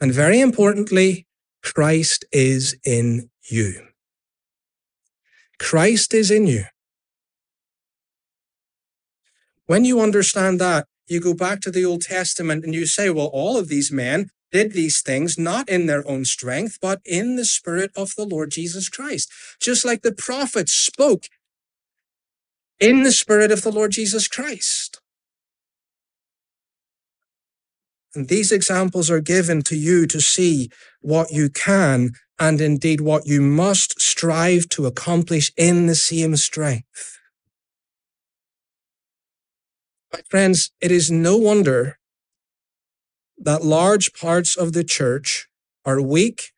And 0.00 0.12
very 0.12 0.40
importantly, 0.40 1.26
Christ 1.62 2.24
is 2.32 2.76
in 2.84 3.30
you. 3.50 3.86
Christ 5.58 6.14
is 6.14 6.30
in 6.30 6.46
you. 6.46 6.64
When 9.66 9.84
you 9.84 10.00
understand 10.00 10.60
that, 10.60 10.86
you 11.06 11.20
go 11.20 11.34
back 11.34 11.60
to 11.60 11.70
the 11.70 11.84
Old 11.84 12.02
Testament 12.02 12.64
and 12.64 12.74
you 12.74 12.86
say, 12.86 13.10
well, 13.10 13.30
all 13.32 13.56
of 13.56 13.68
these 13.68 13.92
men 13.92 14.30
did 14.52 14.72
these 14.72 15.00
things 15.00 15.38
not 15.38 15.68
in 15.68 15.86
their 15.86 16.06
own 16.08 16.24
strength, 16.24 16.78
but 16.80 17.00
in 17.04 17.36
the 17.36 17.44
Spirit 17.44 17.90
of 17.94 18.14
the 18.16 18.24
Lord 18.24 18.50
Jesus 18.50 18.88
Christ. 18.88 19.30
Just 19.60 19.84
like 19.84 20.02
the 20.02 20.12
prophets 20.12 20.72
spoke 20.72 21.26
in 22.80 23.02
the 23.02 23.12
Spirit 23.12 23.52
of 23.52 23.62
the 23.62 23.70
Lord 23.70 23.92
Jesus 23.92 24.26
Christ. 24.26 25.00
And 28.14 28.28
these 28.28 28.50
examples 28.50 29.10
are 29.10 29.20
given 29.20 29.62
to 29.62 29.76
you 29.76 30.06
to 30.08 30.20
see 30.20 30.70
what 31.00 31.30
you 31.30 31.48
can 31.48 32.10
and 32.40 32.60
indeed 32.60 33.00
what 33.00 33.26
you 33.26 33.40
must 33.40 34.00
strive 34.00 34.68
to 34.70 34.86
accomplish 34.86 35.52
in 35.56 35.86
the 35.86 35.94
same 35.94 36.34
strength. 36.36 37.18
My 40.12 40.22
friends, 40.28 40.72
it 40.80 40.90
is 40.90 41.10
no 41.10 41.36
wonder 41.36 41.98
that 43.38 43.62
large 43.62 44.12
parts 44.12 44.56
of 44.56 44.72
the 44.72 44.82
church 44.82 45.46
are 45.84 46.00
weak, 46.00 46.50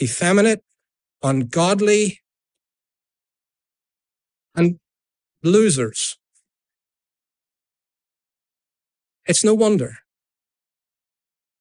effeminate, 0.00 0.62
ungodly, 1.22 2.20
and 4.54 4.78
losers. 5.46 6.18
It's 9.26 9.44
no 9.44 9.54
wonder. 9.54 9.98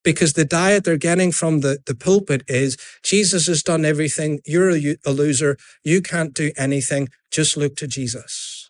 Because 0.03 0.33
the 0.33 0.45
diet 0.45 0.83
they're 0.83 0.97
getting 0.97 1.31
from 1.31 1.61
the, 1.61 1.79
the 1.85 1.95
pulpit 1.95 2.43
is 2.47 2.77
Jesus 3.03 3.47
has 3.47 3.63
done 3.63 3.85
everything. 3.85 4.39
You're 4.45 4.69
a, 4.69 4.97
a 5.05 5.11
loser. 5.11 5.57
You 5.83 6.01
can't 6.01 6.33
do 6.33 6.51
anything. 6.57 7.09
Just 7.31 7.57
look 7.57 7.75
to 7.77 7.87
Jesus. 7.87 8.69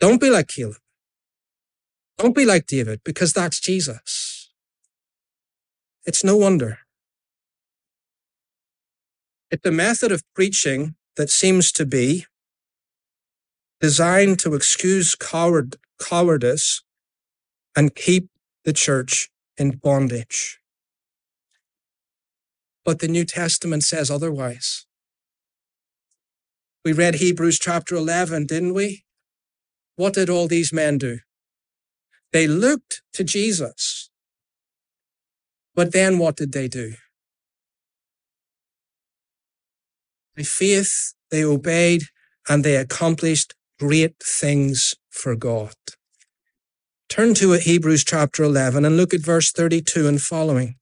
Don't 0.00 0.20
be 0.20 0.28
like 0.28 0.48
Caleb. 0.48 0.76
Don't 2.18 2.34
be 2.34 2.44
like 2.44 2.66
David 2.66 3.00
because 3.04 3.32
that's 3.32 3.58
Jesus. 3.58 4.50
It's 6.04 6.22
no 6.22 6.36
wonder. 6.36 6.80
It's 9.50 9.66
a 9.66 9.70
method 9.70 10.12
of 10.12 10.22
preaching 10.34 10.94
that 11.16 11.30
seems 11.30 11.72
to 11.72 11.86
be 11.86 12.26
designed 13.84 14.38
to 14.38 14.54
excuse 14.54 15.14
coward, 15.14 15.76
cowardice 16.00 16.82
and 17.76 17.94
keep 17.94 18.30
the 18.64 18.72
church 18.72 19.28
in 19.58 19.72
bondage. 19.72 20.58
But 22.82 23.00
the 23.00 23.08
New 23.08 23.26
Testament 23.26 23.84
says 23.84 24.10
otherwise. 24.10 24.86
We 26.82 26.94
read 26.94 27.16
Hebrews 27.16 27.58
chapter 27.58 27.94
11, 27.94 28.46
didn't 28.46 28.72
we? 28.72 29.04
What 29.96 30.14
did 30.14 30.30
all 30.30 30.48
these 30.48 30.72
men 30.72 30.96
do? 30.96 31.18
They 32.32 32.46
looked 32.46 33.02
to 33.12 33.22
Jesus. 33.22 34.08
But 35.74 35.92
then 35.92 36.16
what 36.16 36.36
did 36.36 36.52
they 36.52 36.68
do? 36.68 36.94
By 40.34 40.42
faith, 40.42 41.12
they 41.30 41.44
obeyed 41.44 42.04
and 42.48 42.64
they 42.64 42.76
accomplished 42.76 43.54
great 43.78 44.14
things 44.22 44.94
for 45.10 45.34
God. 45.34 45.74
Turn 47.08 47.34
to 47.34 47.52
Hebrews 47.52 48.04
chapter 48.04 48.42
11 48.42 48.84
and 48.84 48.96
look 48.96 49.14
at 49.14 49.20
verse 49.20 49.52
32 49.52 50.08
and 50.08 50.20
following. 50.20 50.76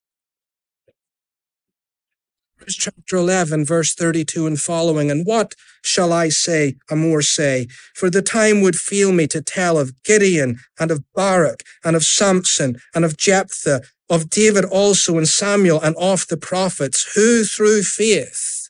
Hebrews 2.58 2.76
chapter 2.76 3.16
11, 3.16 3.64
verse 3.64 3.94
32 3.94 4.46
and 4.46 4.60
following. 4.60 5.10
And 5.10 5.26
what 5.26 5.54
shall 5.82 6.12
I 6.12 6.28
say, 6.28 6.76
a 6.90 6.96
more 6.96 7.22
say? 7.22 7.66
For 7.94 8.08
the 8.08 8.22
time 8.22 8.60
would 8.60 8.76
fail 8.76 9.12
me 9.12 9.26
to 9.28 9.42
tell 9.42 9.78
of 9.78 10.00
Gideon 10.04 10.58
and 10.78 10.90
of 10.90 11.02
Barak 11.14 11.64
and 11.84 11.96
of 11.96 12.04
Samson 12.04 12.76
and 12.94 13.04
of 13.04 13.16
Jephthah, 13.16 13.82
of 14.08 14.30
David 14.30 14.64
also 14.64 15.18
and 15.18 15.28
Samuel 15.28 15.80
and 15.80 15.96
of 15.96 16.26
the 16.28 16.36
prophets, 16.36 17.14
who 17.14 17.44
through 17.44 17.82
faith 17.82 18.61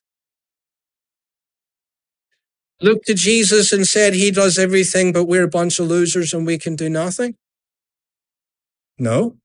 looked 2.83 3.07
to 3.07 3.15
Jesus 3.15 3.73
and 3.73 3.87
said 3.87 4.15
he 4.15 4.31
does 4.31 4.59
everything, 4.59 5.13
but 5.13 5.25
we're 5.25 5.45
a 5.45 5.49
bunch 5.49 5.79
of 5.79 5.87
losers 5.87 6.33
and 6.33 6.47
we 6.47 6.59
can 6.59 6.77
do 6.77 6.89
nothing? 6.89 7.37
No. 8.99 9.37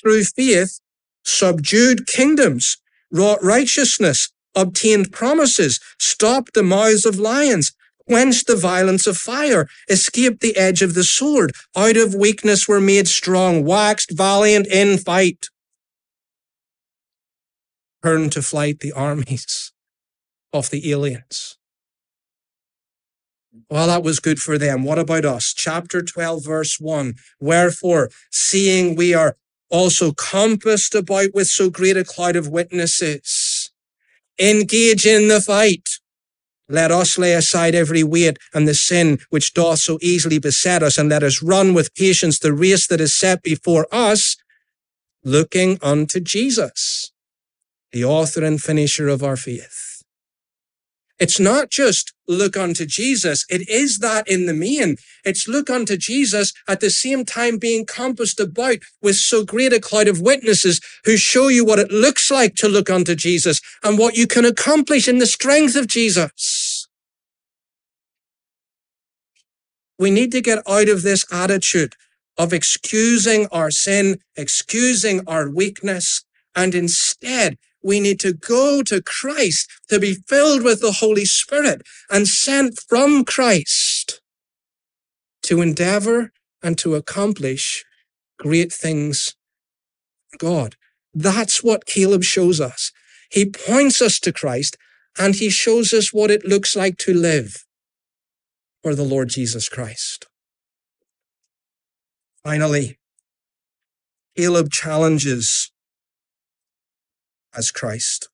Through 0.00 0.24
faith, 0.24 0.80
subdued 1.24 2.06
kingdoms, 2.06 2.78
wrought 3.10 3.42
righteousness, 3.42 4.30
obtained 4.54 5.12
promises, 5.12 5.80
stopped 5.98 6.54
the 6.54 6.62
mouths 6.62 7.04
of 7.04 7.18
lions, 7.18 7.72
quenched 8.08 8.46
the 8.46 8.56
violence 8.56 9.06
of 9.06 9.16
fire, 9.16 9.68
escaped 9.88 10.40
the 10.40 10.56
edge 10.56 10.82
of 10.82 10.94
the 10.94 11.04
sword, 11.04 11.52
out 11.76 11.96
of 11.96 12.14
weakness 12.14 12.66
were 12.68 12.80
made 12.80 13.08
strong, 13.08 13.64
waxed 13.64 14.10
valiant 14.12 14.66
in 14.68 14.96
fight. 14.98 15.48
Turned 18.02 18.32
to 18.32 18.42
flight 18.42 18.80
the 18.80 18.92
armies 18.92 19.72
of 20.58 20.70
the 20.70 20.90
aliens. 20.90 21.58
Well, 23.70 23.88
that 23.88 24.02
was 24.02 24.20
good 24.20 24.38
for 24.38 24.58
them. 24.58 24.84
What 24.84 24.98
about 24.98 25.24
us? 25.24 25.52
Chapter 25.56 26.02
12, 26.02 26.44
verse 26.44 26.78
1. 26.78 27.14
Wherefore, 27.40 28.10
seeing 28.30 28.94
we 28.94 29.14
are 29.14 29.36
also 29.70 30.12
compassed 30.12 30.94
about 30.94 31.30
with 31.34 31.48
so 31.48 31.70
great 31.70 31.96
a 31.96 32.04
cloud 32.04 32.36
of 32.36 32.48
witnesses, 32.48 33.72
engage 34.38 35.06
in 35.06 35.28
the 35.28 35.40
fight. 35.40 35.88
Let 36.68 36.92
us 36.92 37.18
lay 37.18 37.32
aside 37.32 37.74
every 37.74 38.04
weight 38.04 38.38
and 38.54 38.68
the 38.68 38.74
sin 38.74 39.18
which 39.30 39.54
doth 39.54 39.80
so 39.80 39.98
easily 40.00 40.38
beset 40.38 40.82
us, 40.82 40.98
and 40.98 41.08
let 41.08 41.22
us 41.22 41.42
run 41.42 41.74
with 41.74 41.94
patience 41.94 42.38
the 42.38 42.52
race 42.52 42.86
that 42.88 43.00
is 43.00 43.16
set 43.16 43.42
before 43.42 43.86
us, 43.90 44.36
looking 45.24 45.78
unto 45.82 46.20
Jesus, 46.20 47.12
the 47.90 48.04
author 48.04 48.44
and 48.44 48.60
finisher 48.60 49.08
of 49.08 49.22
our 49.24 49.36
faith 49.36 49.85
it's 51.18 51.40
not 51.40 51.70
just 51.70 52.12
look 52.28 52.56
unto 52.56 52.84
Jesus. 52.84 53.46
It 53.48 53.68
is 53.68 54.00
that 54.00 54.28
in 54.28 54.46
the 54.46 54.52
main. 54.52 54.96
It's 55.24 55.48
look 55.48 55.70
unto 55.70 55.96
Jesus 55.96 56.52
at 56.68 56.80
the 56.80 56.90
same 56.90 57.24
time 57.24 57.56
being 57.58 57.86
compassed 57.86 58.38
about 58.38 58.78
with 59.00 59.16
so 59.16 59.44
great 59.44 59.72
a 59.72 59.80
cloud 59.80 60.08
of 60.08 60.20
witnesses 60.20 60.80
who 61.04 61.16
show 61.16 61.48
you 61.48 61.64
what 61.64 61.78
it 61.78 61.90
looks 61.90 62.30
like 62.30 62.54
to 62.56 62.68
look 62.68 62.90
unto 62.90 63.14
Jesus 63.14 63.60
and 63.82 63.98
what 63.98 64.16
you 64.16 64.26
can 64.26 64.44
accomplish 64.44 65.08
in 65.08 65.18
the 65.18 65.26
strength 65.26 65.74
of 65.74 65.86
Jesus. 65.86 66.86
We 69.98 70.10
need 70.10 70.32
to 70.32 70.42
get 70.42 70.62
out 70.68 70.90
of 70.90 71.02
this 71.02 71.24
attitude 71.32 71.94
of 72.36 72.52
excusing 72.52 73.46
our 73.50 73.70
sin, 73.70 74.18
excusing 74.36 75.22
our 75.26 75.48
weakness, 75.48 76.22
and 76.54 76.74
instead 76.74 77.56
we 77.86 78.00
need 78.00 78.18
to 78.18 78.32
go 78.32 78.82
to 78.82 79.00
Christ 79.00 79.70
to 79.88 80.00
be 80.00 80.14
filled 80.14 80.64
with 80.64 80.80
the 80.80 80.96
Holy 80.98 81.24
Spirit 81.24 81.82
and 82.10 82.26
sent 82.26 82.80
from 82.88 83.24
Christ 83.24 84.20
to 85.44 85.62
endeavor 85.62 86.32
and 86.64 86.76
to 86.78 86.96
accomplish 86.96 87.84
great 88.40 88.72
things 88.72 89.36
God. 90.38 90.74
That's 91.14 91.62
what 91.62 91.86
Caleb 91.86 92.24
shows 92.24 92.60
us. 92.60 92.90
He 93.30 93.48
points 93.48 94.02
us 94.02 94.18
to 94.20 94.32
Christ 94.32 94.76
and 95.16 95.36
he 95.36 95.48
shows 95.48 95.92
us 95.92 96.12
what 96.12 96.30
it 96.32 96.44
looks 96.44 96.74
like 96.74 96.98
to 96.98 97.14
live 97.14 97.64
for 98.82 98.96
the 98.96 99.04
Lord 99.04 99.28
Jesus 99.28 99.68
Christ. 99.68 100.26
Finally, 102.42 102.98
Caleb 104.36 104.70
challenges 104.70 105.70
as 107.56 107.70
Christ. 107.70 108.28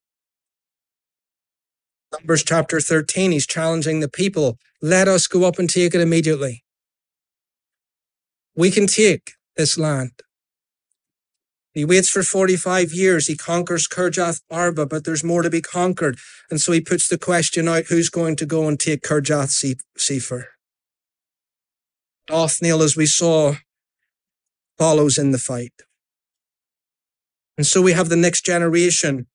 Numbers 2.11 2.43
chapter 2.43 2.79
13, 2.79 3.31
he's 3.31 3.47
challenging 3.47 3.99
the 3.99 4.09
people. 4.09 4.57
Let 4.81 5.07
us 5.07 5.25
go 5.27 5.45
up 5.45 5.57
and 5.57 5.69
take 5.69 5.95
it 5.95 6.01
immediately. 6.01 6.63
We 8.55 8.69
can 8.69 8.85
take 8.85 9.31
this 9.57 9.77
land. 9.77 10.11
He 11.73 11.85
waits 11.85 12.09
for 12.09 12.21
45 12.21 12.93
years. 12.93 13.25
He 13.25 13.35
conquers 13.35 13.87
Kirjath 13.87 14.41
Arba, 14.51 14.85
but 14.85 15.05
there's 15.05 15.23
more 15.23 15.41
to 15.41 15.49
be 15.49 15.61
conquered. 15.61 16.19
And 16.51 16.61
so 16.61 16.71
he 16.71 16.81
puts 16.81 17.07
the 17.07 17.17
question 17.17 17.67
out, 17.67 17.85
who's 17.89 18.09
going 18.09 18.35
to 18.35 18.45
go 18.45 18.67
and 18.67 18.79
take 18.79 19.01
Kirjath 19.01 19.75
Sefer? 19.97 20.49
Othniel, 22.29 22.83
as 22.83 22.95
we 22.95 23.07
saw, 23.07 23.55
follows 24.77 25.17
in 25.17 25.31
the 25.31 25.39
fight. 25.39 25.73
And 27.57 27.67
so 27.67 27.81
we 27.81 27.93
have 27.93 28.09
the 28.09 28.15
next 28.15 28.45
generation 28.45 29.27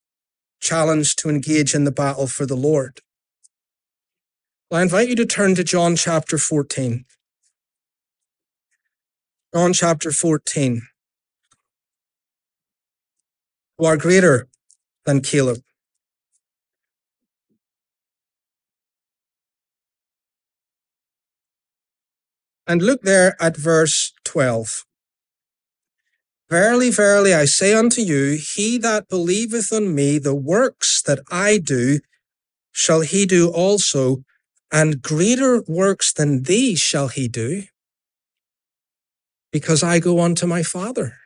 challenged 0.61 1.19
to 1.21 1.29
engage 1.29 1.75
in 1.75 1.85
the 1.85 1.93
battle 1.93 2.27
for 2.27 2.47
the 2.47 2.57
Lord. 2.57 3.01
Well, 4.71 4.81
I 4.81 4.83
invite 4.83 5.09
you 5.09 5.16
to 5.16 5.27
turn 5.27 5.55
to 5.55 5.64
John 5.64 5.97
chapter 5.97 6.37
14. 6.37 7.05
John 9.55 9.73
chapter 9.73 10.11
14. 10.11 10.83
Who 13.79 13.85
are 13.85 13.97
greater 13.97 14.49
than 15.07 15.23
Caleb. 15.23 15.62
And 22.66 22.83
look 22.83 23.01
there 23.03 23.37
at 23.41 23.57
verse 23.57 24.12
12. 24.25 24.85
Verily, 26.51 26.91
verily, 26.91 27.35
I 27.35 27.45
say 27.45 27.75
unto 27.75 28.01
you, 28.01 28.39
he 28.41 28.79
that 28.79 29.09
believeth 29.09 29.71
on 29.73 29.95
me, 29.95 30.19
the 30.19 30.35
works 30.35 31.03
that 31.03 31.21
I 31.31 31.59
do, 31.59 32.01
shall 32.73 33.03
he 33.03 33.27
do 33.27 33.51
also, 33.51 34.25
and 34.73 35.03
greater 35.03 35.63
works 35.69 36.13
than 36.13 36.45
these 36.45 36.79
shall 36.79 37.09
he 37.09 37.29
do, 37.29 37.65
because 39.53 39.83
I 39.83 39.99
go 39.99 40.21
unto 40.21 40.47
my 40.47 40.63
Father. 40.63 41.17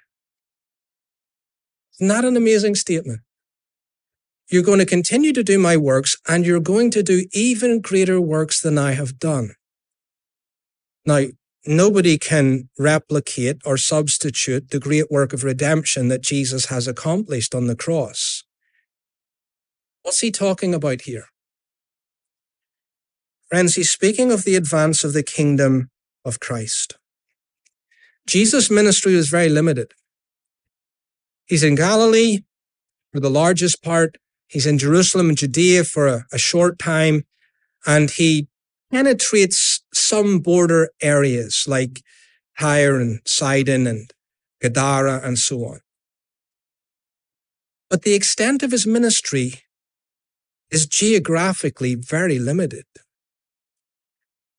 Isn't 1.94 2.08
that 2.08 2.24
an 2.24 2.36
amazing 2.36 2.74
statement? 2.74 3.20
You're 4.50 4.64
going 4.64 4.80
to 4.80 4.86
continue 4.86 5.32
to 5.34 5.44
do 5.44 5.56
my 5.56 5.76
works, 5.76 6.16
and 6.26 6.44
you're 6.44 6.60
going 6.60 6.90
to 6.90 7.02
do 7.02 7.26
even 7.32 7.80
greater 7.80 8.20
works 8.20 8.60
than 8.60 8.76
I 8.76 8.92
have 8.92 9.20
done. 9.20 9.54
Now, 11.06 11.26
nobody 11.66 12.18
can 12.18 12.68
replicate 12.78 13.58
or 13.64 13.76
substitute 13.76 14.70
the 14.70 14.80
great 14.80 15.10
work 15.10 15.32
of 15.32 15.44
redemption 15.44 16.08
that 16.08 16.22
Jesus 16.22 16.66
has 16.66 16.88
accomplished 16.88 17.54
on 17.54 17.66
the 17.66 17.76
cross. 17.76 18.44
What's 20.02 20.20
he 20.20 20.30
talking 20.30 20.74
about 20.74 21.02
here? 21.02 21.26
Friends, 23.48 23.74
he's 23.74 23.90
speaking 23.90 24.32
of 24.32 24.44
the 24.44 24.56
advance 24.56 25.04
of 25.04 25.12
the 25.12 25.22
kingdom 25.22 25.90
of 26.24 26.40
Christ. 26.40 26.96
Jesus' 28.26 28.70
ministry 28.70 29.14
was 29.14 29.28
very 29.28 29.48
limited. 29.48 29.92
He's 31.46 31.62
in 31.62 31.74
Galilee 31.74 32.40
for 33.12 33.20
the 33.20 33.30
largest 33.30 33.82
part. 33.82 34.16
He's 34.48 34.66
in 34.66 34.78
Jerusalem 34.78 35.28
and 35.28 35.38
Judea 35.38 35.84
for 35.84 36.06
a, 36.06 36.24
a 36.32 36.38
short 36.38 36.78
time, 36.78 37.24
and 37.86 38.10
he 38.10 38.48
penetrates 38.92 39.80
some 39.92 40.38
border 40.40 40.90
areas 41.00 41.64
like 41.66 42.02
Tyre 42.60 43.00
and 43.00 43.20
Sidon 43.24 43.86
and 43.86 44.12
Gadara 44.60 45.20
and 45.24 45.38
so 45.38 45.64
on. 45.64 45.80
But 47.88 48.02
the 48.02 48.14
extent 48.14 48.62
of 48.62 48.70
his 48.70 48.86
ministry 48.86 49.62
is 50.70 50.86
geographically 50.86 51.94
very 51.94 52.38
limited. 52.38 52.84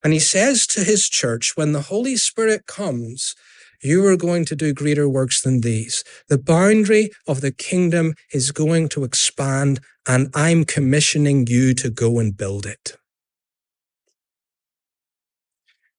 And 0.04 0.12
he 0.12 0.20
says 0.20 0.68
to 0.68 0.84
his 0.84 1.08
church, 1.08 1.56
when 1.56 1.72
the 1.72 1.84
Holy 1.84 2.18
Spirit 2.18 2.68
comes, 2.68 3.36
you 3.82 4.06
are 4.06 4.18
going 4.18 4.46
to 4.46 4.56
do 4.56 4.74
greater 4.74 5.08
works 5.08 5.42
than 5.42 5.62
these. 5.62 6.04
The 6.28 6.38
boundary 6.38 7.10
of 7.28 7.42
the 7.42 7.52
kingdom 7.52 8.14
is 8.34 8.52
going 8.52 8.90
to 8.90 9.04
expand, 9.04 9.80
and 10.08 10.30
I'm 10.34 10.66
commissioning 10.66 11.48
you 11.48 11.74
to 11.76 11.90
go 11.90 12.20
and 12.20 12.36
build 12.36 12.66
it. 12.66 12.98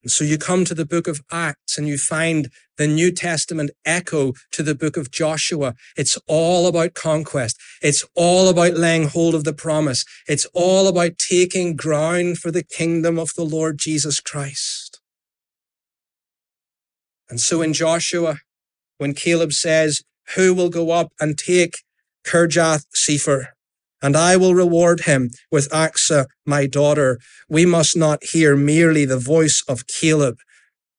And 0.05 0.11
so 0.11 0.23
you 0.23 0.37
come 0.37 0.67
to 0.67 0.75
the 0.75 0.85
book 0.85 1.09
of 1.09 1.23
Acts 1.33 1.79
and 1.79 1.89
you 1.89 1.97
find 1.97 2.51
the 2.77 2.87
New 2.87 3.11
Testament 3.11 3.71
echo 3.87 4.35
to 4.53 4.63
the 4.63 4.75
book 4.75 4.99
of 4.99 5.11
Joshua. 5.11 5.75
It's 5.97 6.19
all 6.29 6.67
about 6.67 6.93
conquest. 6.93 7.59
It's 7.81 8.05
all 8.15 8.51
about 8.51 8.75
laying 8.75 9.09
hold 9.09 9.35
of 9.35 9.45
the 9.45 9.55
promise. 9.55 10.05
It's 10.29 10.47
all 10.53 10.89
about 10.89 11.17
taking 11.17 11.75
ground 11.75 12.37
for 12.37 12.51
the 12.51 12.63
kingdom 12.63 13.19
of 13.19 13.33
the 13.35 13.45
Lord 13.45 13.79
Jesus 13.79 14.21
Christ. 14.21 15.01
And 17.31 17.41
so 17.41 17.63
in 17.63 17.73
Joshua, 17.73 18.41
when 18.99 19.15
Caleb 19.15 19.55
says, 19.55 20.03
who 20.37 20.53
will 20.53 20.69
go 20.69 20.91
up 20.91 21.13
and 21.19 21.39
take 21.39 21.79
Kirjath 22.27 22.85
Sefer? 22.93 23.54
And 24.05 24.19
I 24.19 24.37
will 24.37 24.55
reward 24.55 25.01
him 25.01 25.31
with 25.51 25.71
Achsah, 25.71 26.27
my 26.45 26.67
daughter. 26.67 27.19
We 27.49 27.65
must 27.65 27.97
not 27.97 28.23
hear 28.23 28.55
merely 28.55 29.07
the 29.07 29.19
voice 29.19 29.65
of 29.67 29.87
Caleb, 29.87 30.37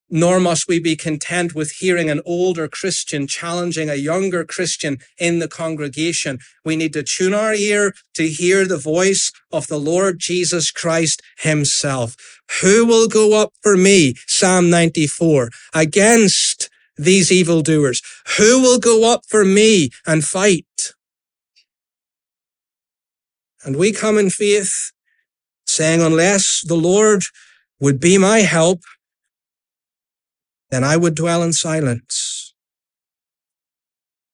nor 0.10 0.40
must 0.40 0.68
we 0.68 0.80
be 0.80 0.96
content 0.96 1.54
with 1.54 1.70
hearing 1.74 2.10
an 2.10 2.22
older 2.26 2.68
Christian 2.68 3.28
challenging 3.28 3.92
a 3.92 4.04
younger 4.12 4.44
Christian 4.44 4.98
in 5.20 5.38
the 5.38 5.48
congregation. 5.48 6.40
We 6.64 6.76
need 6.76 6.94
to 6.94 7.04
tune 7.04 7.36
our 7.36 7.54
ear 7.54 7.94
to 8.16 8.28
hear 8.28 8.66
the 8.66 8.84
voice 8.96 9.32
of 9.52 9.68
the 9.68 9.80
Lord 9.80 10.18
Jesus 10.18 10.72
Christ 10.72 11.22
himself. 11.38 12.16
Who 12.64 12.88
will 12.88 13.08
go 13.08 13.40
up 13.40 13.54
for 13.62 13.78
me? 13.78 14.16
Psalm 14.26 14.72
94 14.72 15.52
against 15.76 16.72
these 16.98 17.32
evildoers. 17.32 18.02
Who 18.40 18.62
will 18.62 18.80
go 18.80 19.14
up 19.14 19.26
for 19.28 19.46
me 19.46 19.92
and 20.08 20.24
fight? 20.24 20.95
And 23.66 23.76
we 23.76 23.92
come 23.92 24.20
in 24.20 24.30
faith, 24.30 24.92
saying, 25.66 26.00
unless 26.00 26.62
the 26.62 26.76
Lord 26.76 27.24
would 27.80 28.00
be 28.00 28.20
my 28.20 28.40
help, 28.40 28.82
then 30.70 30.84
I 30.84 30.98
would 30.98 31.16
dwell 31.16 31.42
in 31.42 31.52
silence. 31.52 32.54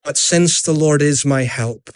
But 0.04 0.18
since 0.18 0.60
the 0.60 0.72
Lord 0.72 1.00
is 1.00 1.24
my 1.24 1.44
help, 1.44 1.90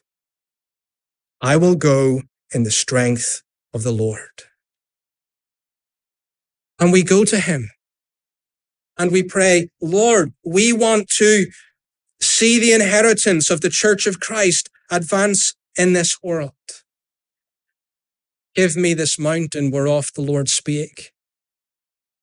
I 1.43 1.57
will 1.59 1.75
go 1.75 2.23
in 2.53 2.63
the 2.63 2.71
strength 2.71 3.43
of 3.75 3.83
the 3.83 3.93
Lord. 3.93 4.45
And 6.79 6.91
we 6.91 7.03
go 7.03 7.25
to 7.25 7.39
him 7.39 7.71
and 8.99 9.13
we 9.13 9.23
pray, 9.23 9.69
Lord, 9.81 10.33
we 10.45 10.73
want 10.73 11.09
to 11.19 11.47
see 12.21 12.59
the 12.59 12.73
inheritance 12.73 13.51
of 13.51 13.61
the 13.61 13.69
church 13.69 14.07
of 14.07 14.21
Christ 14.21 14.71
advance 14.91 15.55
in 15.77 15.93
this 15.93 16.23
world. 16.23 16.53
Give 18.57 18.75
me 18.75 18.95
this 18.95 19.19
mountain 19.19 19.71
whereof 19.71 20.11
the 20.15 20.23
Lord 20.23 20.49
spake. 20.49 21.13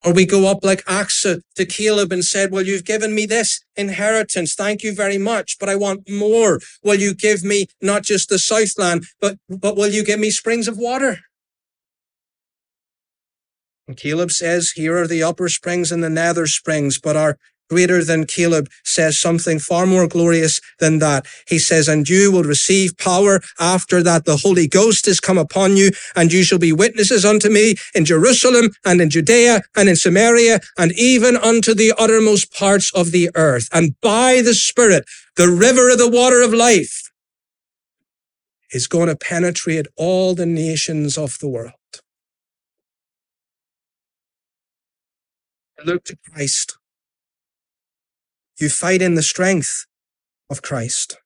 Or 0.04 0.12
we 0.12 0.26
go 0.26 0.52
up 0.52 0.66
like 0.66 0.84
Achsah 0.86 1.42
to 1.56 1.66
Caleb 1.66 2.12
and 2.12 2.26
said, 2.26 2.52
well, 2.52 2.66
you've 2.66 2.84
given 2.84 3.16
me 3.16 3.26
this 3.26 3.64
inheritance. 3.76 4.56
Thank 4.56 4.84
you 4.84 4.94
very 4.94 5.20
much, 5.20 5.58
but 5.60 5.70
I 5.70 5.76
want 5.76 6.10
more. 6.10 6.60
Will 6.84 6.96
you 6.96 7.14
give 7.14 7.44
me 7.44 7.68
not 7.82 8.04
just 8.04 8.30
the 8.30 8.40
Southland, 8.40 9.06
but, 9.22 9.38
but 9.48 9.78
will 9.78 9.90
you 9.90 10.04
give 10.04 10.20
me 10.20 10.32
springs 10.32 10.68
of 10.68 10.78
water? 10.78 11.20
And 13.88 13.96
Caleb 13.96 14.32
says, 14.32 14.72
here 14.72 14.98
are 14.98 15.08
the 15.08 15.24
upper 15.24 15.48
springs 15.50 15.92
and 15.92 16.04
the 16.04 16.10
nether 16.10 16.48
springs, 16.48 17.00
but 17.00 17.16
our 17.16 17.38
greater 17.70 18.04
than 18.04 18.26
Caleb 18.26 18.70
says 18.84 19.20
something 19.20 19.60
far 19.60 19.86
more 19.86 20.08
glorious 20.08 20.60
than 20.80 21.00
that. 21.00 21.26
He 21.48 21.60
says, 21.60 21.88
and 21.88 22.08
you 22.08 22.32
will 22.32 22.44
receive 22.44 22.98
power 22.98 23.42
after 23.60 24.04
that 24.04 24.26
the 24.26 24.38
Holy 24.38 24.68
Ghost 24.68 25.08
is 25.08 25.20
come 25.20 25.38
upon 25.38 25.78
you, 25.78 25.92
and 26.16 26.32
you 26.32 26.44
shall 26.44 26.60
be 26.60 26.74
witnesses 26.74 27.26
unto 27.26 27.50
me 27.50 27.76
in 27.96 28.06
Jerusalem 28.06 28.72
and 28.86 29.02
in 29.02 29.10
Judea 29.10 29.62
and 29.76 29.90
in 29.90 29.96
Samaria 29.96 30.60
and 30.78 30.92
even 30.94 31.36
unto 31.38 31.74
the 31.74 31.94
uttermost 31.98 32.54
parts 32.54 32.92
of 32.94 33.12
the 33.12 33.30
earth. 33.36 33.68
And 33.74 33.96
by 34.02 34.42
the 34.44 34.54
Spirit, 34.54 35.06
the 35.36 35.50
river 35.50 35.90
of 35.90 35.98
the 35.98 36.10
water 36.10 36.42
of 36.42 36.54
life 36.54 37.12
is 38.72 38.88
going 38.88 39.08
to 39.08 39.16
penetrate 39.16 39.88
all 39.96 40.34
the 40.36 40.46
nations 40.46 41.18
of 41.18 41.38
the 41.40 41.48
world. 41.48 41.74
Look 45.86 46.06
to 46.06 46.18
Christ 46.32 46.78
you 48.60 48.70
fight 48.70 49.02
in 49.02 49.16
the 49.16 49.24
strength 49.24 49.86
of 50.50 50.62
Christ. 50.62 51.18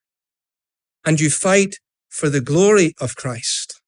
And 1.05 1.19
you 1.19 1.29
fight 1.29 1.75
for 2.09 2.29
the 2.29 2.41
glory 2.41 2.93
of 2.99 3.15
Christ. 3.15 3.81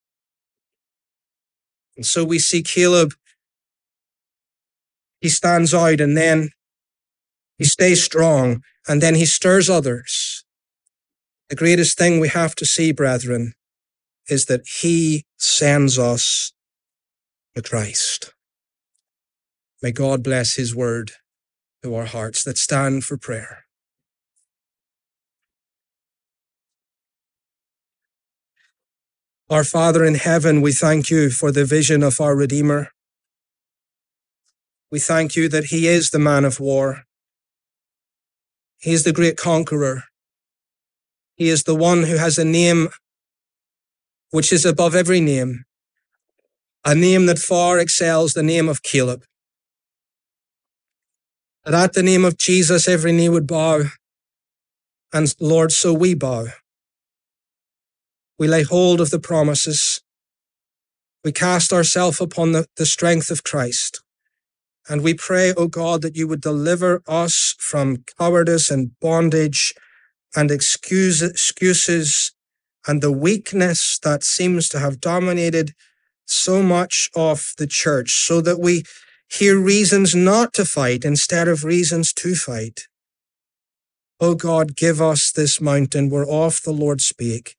And 1.96 2.06
so 2.06 2.24
we 2.24 2.40
see 2.40 2.62
Caleb, 2.62 3.14
he 5.20 5.30
stands 5.30 5.74
out 5.74 6.00
and 6.00 6.16
then 6.16 6.50
he 7.58 7.66
stays 7.66 8.02
strong 8.02 8.64
and 8.88 9.02
then 9.02 9.16
he 9.16 9.26
stirs 9.26 9.70
others. 9.70 10.46
The 11.50 11.56
greatest 11.56 11.98
thing 11.98 12.20
we 12.20 12.30
have 12.30 12.56
to 12.56 12.66
see, 12.66 12.92
brethren, 12.92 13.54
is 14.30 14.46
that 14.46 14.62
he 14.82 15.26
sends 15.38 16.00
us 16.00 16.54
to 17.56 17.62
Christ. 17.62 18.34
May 19.82 19.92
God 19.92 20.24
bless 20.24 20.56
his 20.56 20.76
word 20.76 21.12
to 21.84 21.96
our 21.96 22.06
hearts 22.06 22.44
that 22.44 22.58
stand 22.58 23.04
for 23.04 23.18
prayer. 23.18 23.64
Our 29.50 29.64
Father 29.64 30.06
in 30.06 30.16
heaven, 30.16 30.62
we 30.62 30.74
thank 30.74 31.10
you 31.10 31.32
for 31.32 31.52
the 31.52 31.66
vision 31.66 32.04
of 32.04 32.22
our 32.22 32.36
Redeemer. 32.36 32.90
We 34.92 35.00
thank 35.00 35.36
you 35.36 35.50
that 35.50 35.66
he 35.66 35.88
is 35.88 36.10
the 36.10 36.20
man 36.20 36.46
of 36.46 36.60
war. 36.60 37.04
He 38.78 38.92
is 38.92 39.04
the 39.04 39.14
great 39.14 39.38
conqueror. 39.38 40.04
He 41.36 41.50
is 41.50 41.64
the 41.64 41.76
one 41.76 42.04
who 42.04 42.18
has 42.18 42.38
a 42.38 42.46
name 42.46 42.90
which 44.32 44.54
is 44.54 44.66
above 44.66 44.94
every 44.94 45.22
name, 45.22 45.64
a 46.86 46.94
name 46.94 47.26
that 47.26 47.40
far 47.40 47.80
excels 47.80 48.34
the 48.34 48.44
name 48.44 48.70
of 48.70 48.84
Caleb 48.84 49.24
that 51.66 51.74
at 51.74 51.94
the 51.94 52.04
name 52.04 52.26
of 52.26 52.38
Jesus 52.38 52.88
every 52.88 53.12
knee 53.12 53.30
would 53.30 53.48
bow. 53.48 53.84
And 55.14 55.34
Lord, 55.40 55.72
so 55.72 55.94
we 55.94 56.14
bow. 56.14 56.48
We 58.38 58.48
lay 58.48 58.64
hold 58.64 59.02
of 59.02 59.10
the 59.10 59.20
promises. 59.20 60.02
We 61.24 61.32
cast 61.32 61.74
ourselves 61.74 62.22
upon 62.22 62.54
the, 62.54 62.66
the 62.78 62.86
strength 62.86 63.30
of 63.30 63.44
Christ. 63.44 64.02
And 64.88 65.04
we 65.04 65.14
pray, 65.14 65.54
O 65.54 65.68
God, 65.68 66.02
that 66.02 66.16
you 66.16 66.28
would 66.28 66.42
deliver 66.42 67.02
us 67.08 67.56
from 67.60 68.04
cowardice 68.18 68.72
and 68.72 68.92
bondage 69.00 69.74
and 70.36 70.50
excuse, 70.50 71.22
excuses 71.22 72.32
and 72.88 73.02
the 73.02 73.12
weakness 73.12 74.00
that 74.04 74.24
seems 74.24 74.70
to 74.70 74.80
have 74.80 75.02
dominated 75.02 75.74
so 76.26 76.64
much 76.64 77.10
of 77.16 77.54
the 77.58 77.68
church 77.68 78.26
so 78.26 78.42
that 78.42 78.60
we 78.60 78.84
hear 79.30 79.60
reasons 79.60 80.16
not 80.16 80.54
to 80.54 80.66
fight 80.66 81.06
instead 81.06 81.48
of 81.48 81.64
reasons 81.64 82.14
to 82.14 82.36
fight. 82.36 82.88
O 84.20 84.36
God, 84.36 84.76
give 84.76 85.02
us 85.02 85.32
this 85.32 85.62
mountain 85.62 86.10
whereof 86.10 86.62
the 86.66 86.74
Lord 86.74 87.00
spake, 87.00 87.56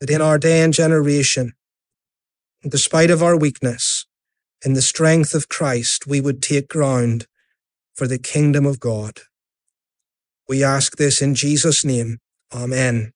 that 0.00 0.10
in 0.10 0.22
our 0.22 0.38
day 0.38 0.62
and 0.62 0.72
generation, 0.72 1.52
in 2.62 2.70
despite 2.70 3.10
of 3.10 3.22
our 3.22 3.36
weakness, 3.36 4.06
in 4.64 4.74
the 4.74 4.82
strength 4.82 5.34
of 5.34 5.48
Christ, 5.48 6.06
we 6.06 6.20
would 6.20 6.42
take 6.42 6.68
ground 6.68 7.26
for 7.94 8.06
the 8.06 8.18
kingdom 8.18 8.64
of 8.64 8.78
God. 8.78 9.20
We 10.48 10.62
ask 10.64 10.96
this 10.96 11.20
in 11.20 11.34
Jesus' 11.34 11.84
name. 11.84 12.18
Amen. 12.52 13.08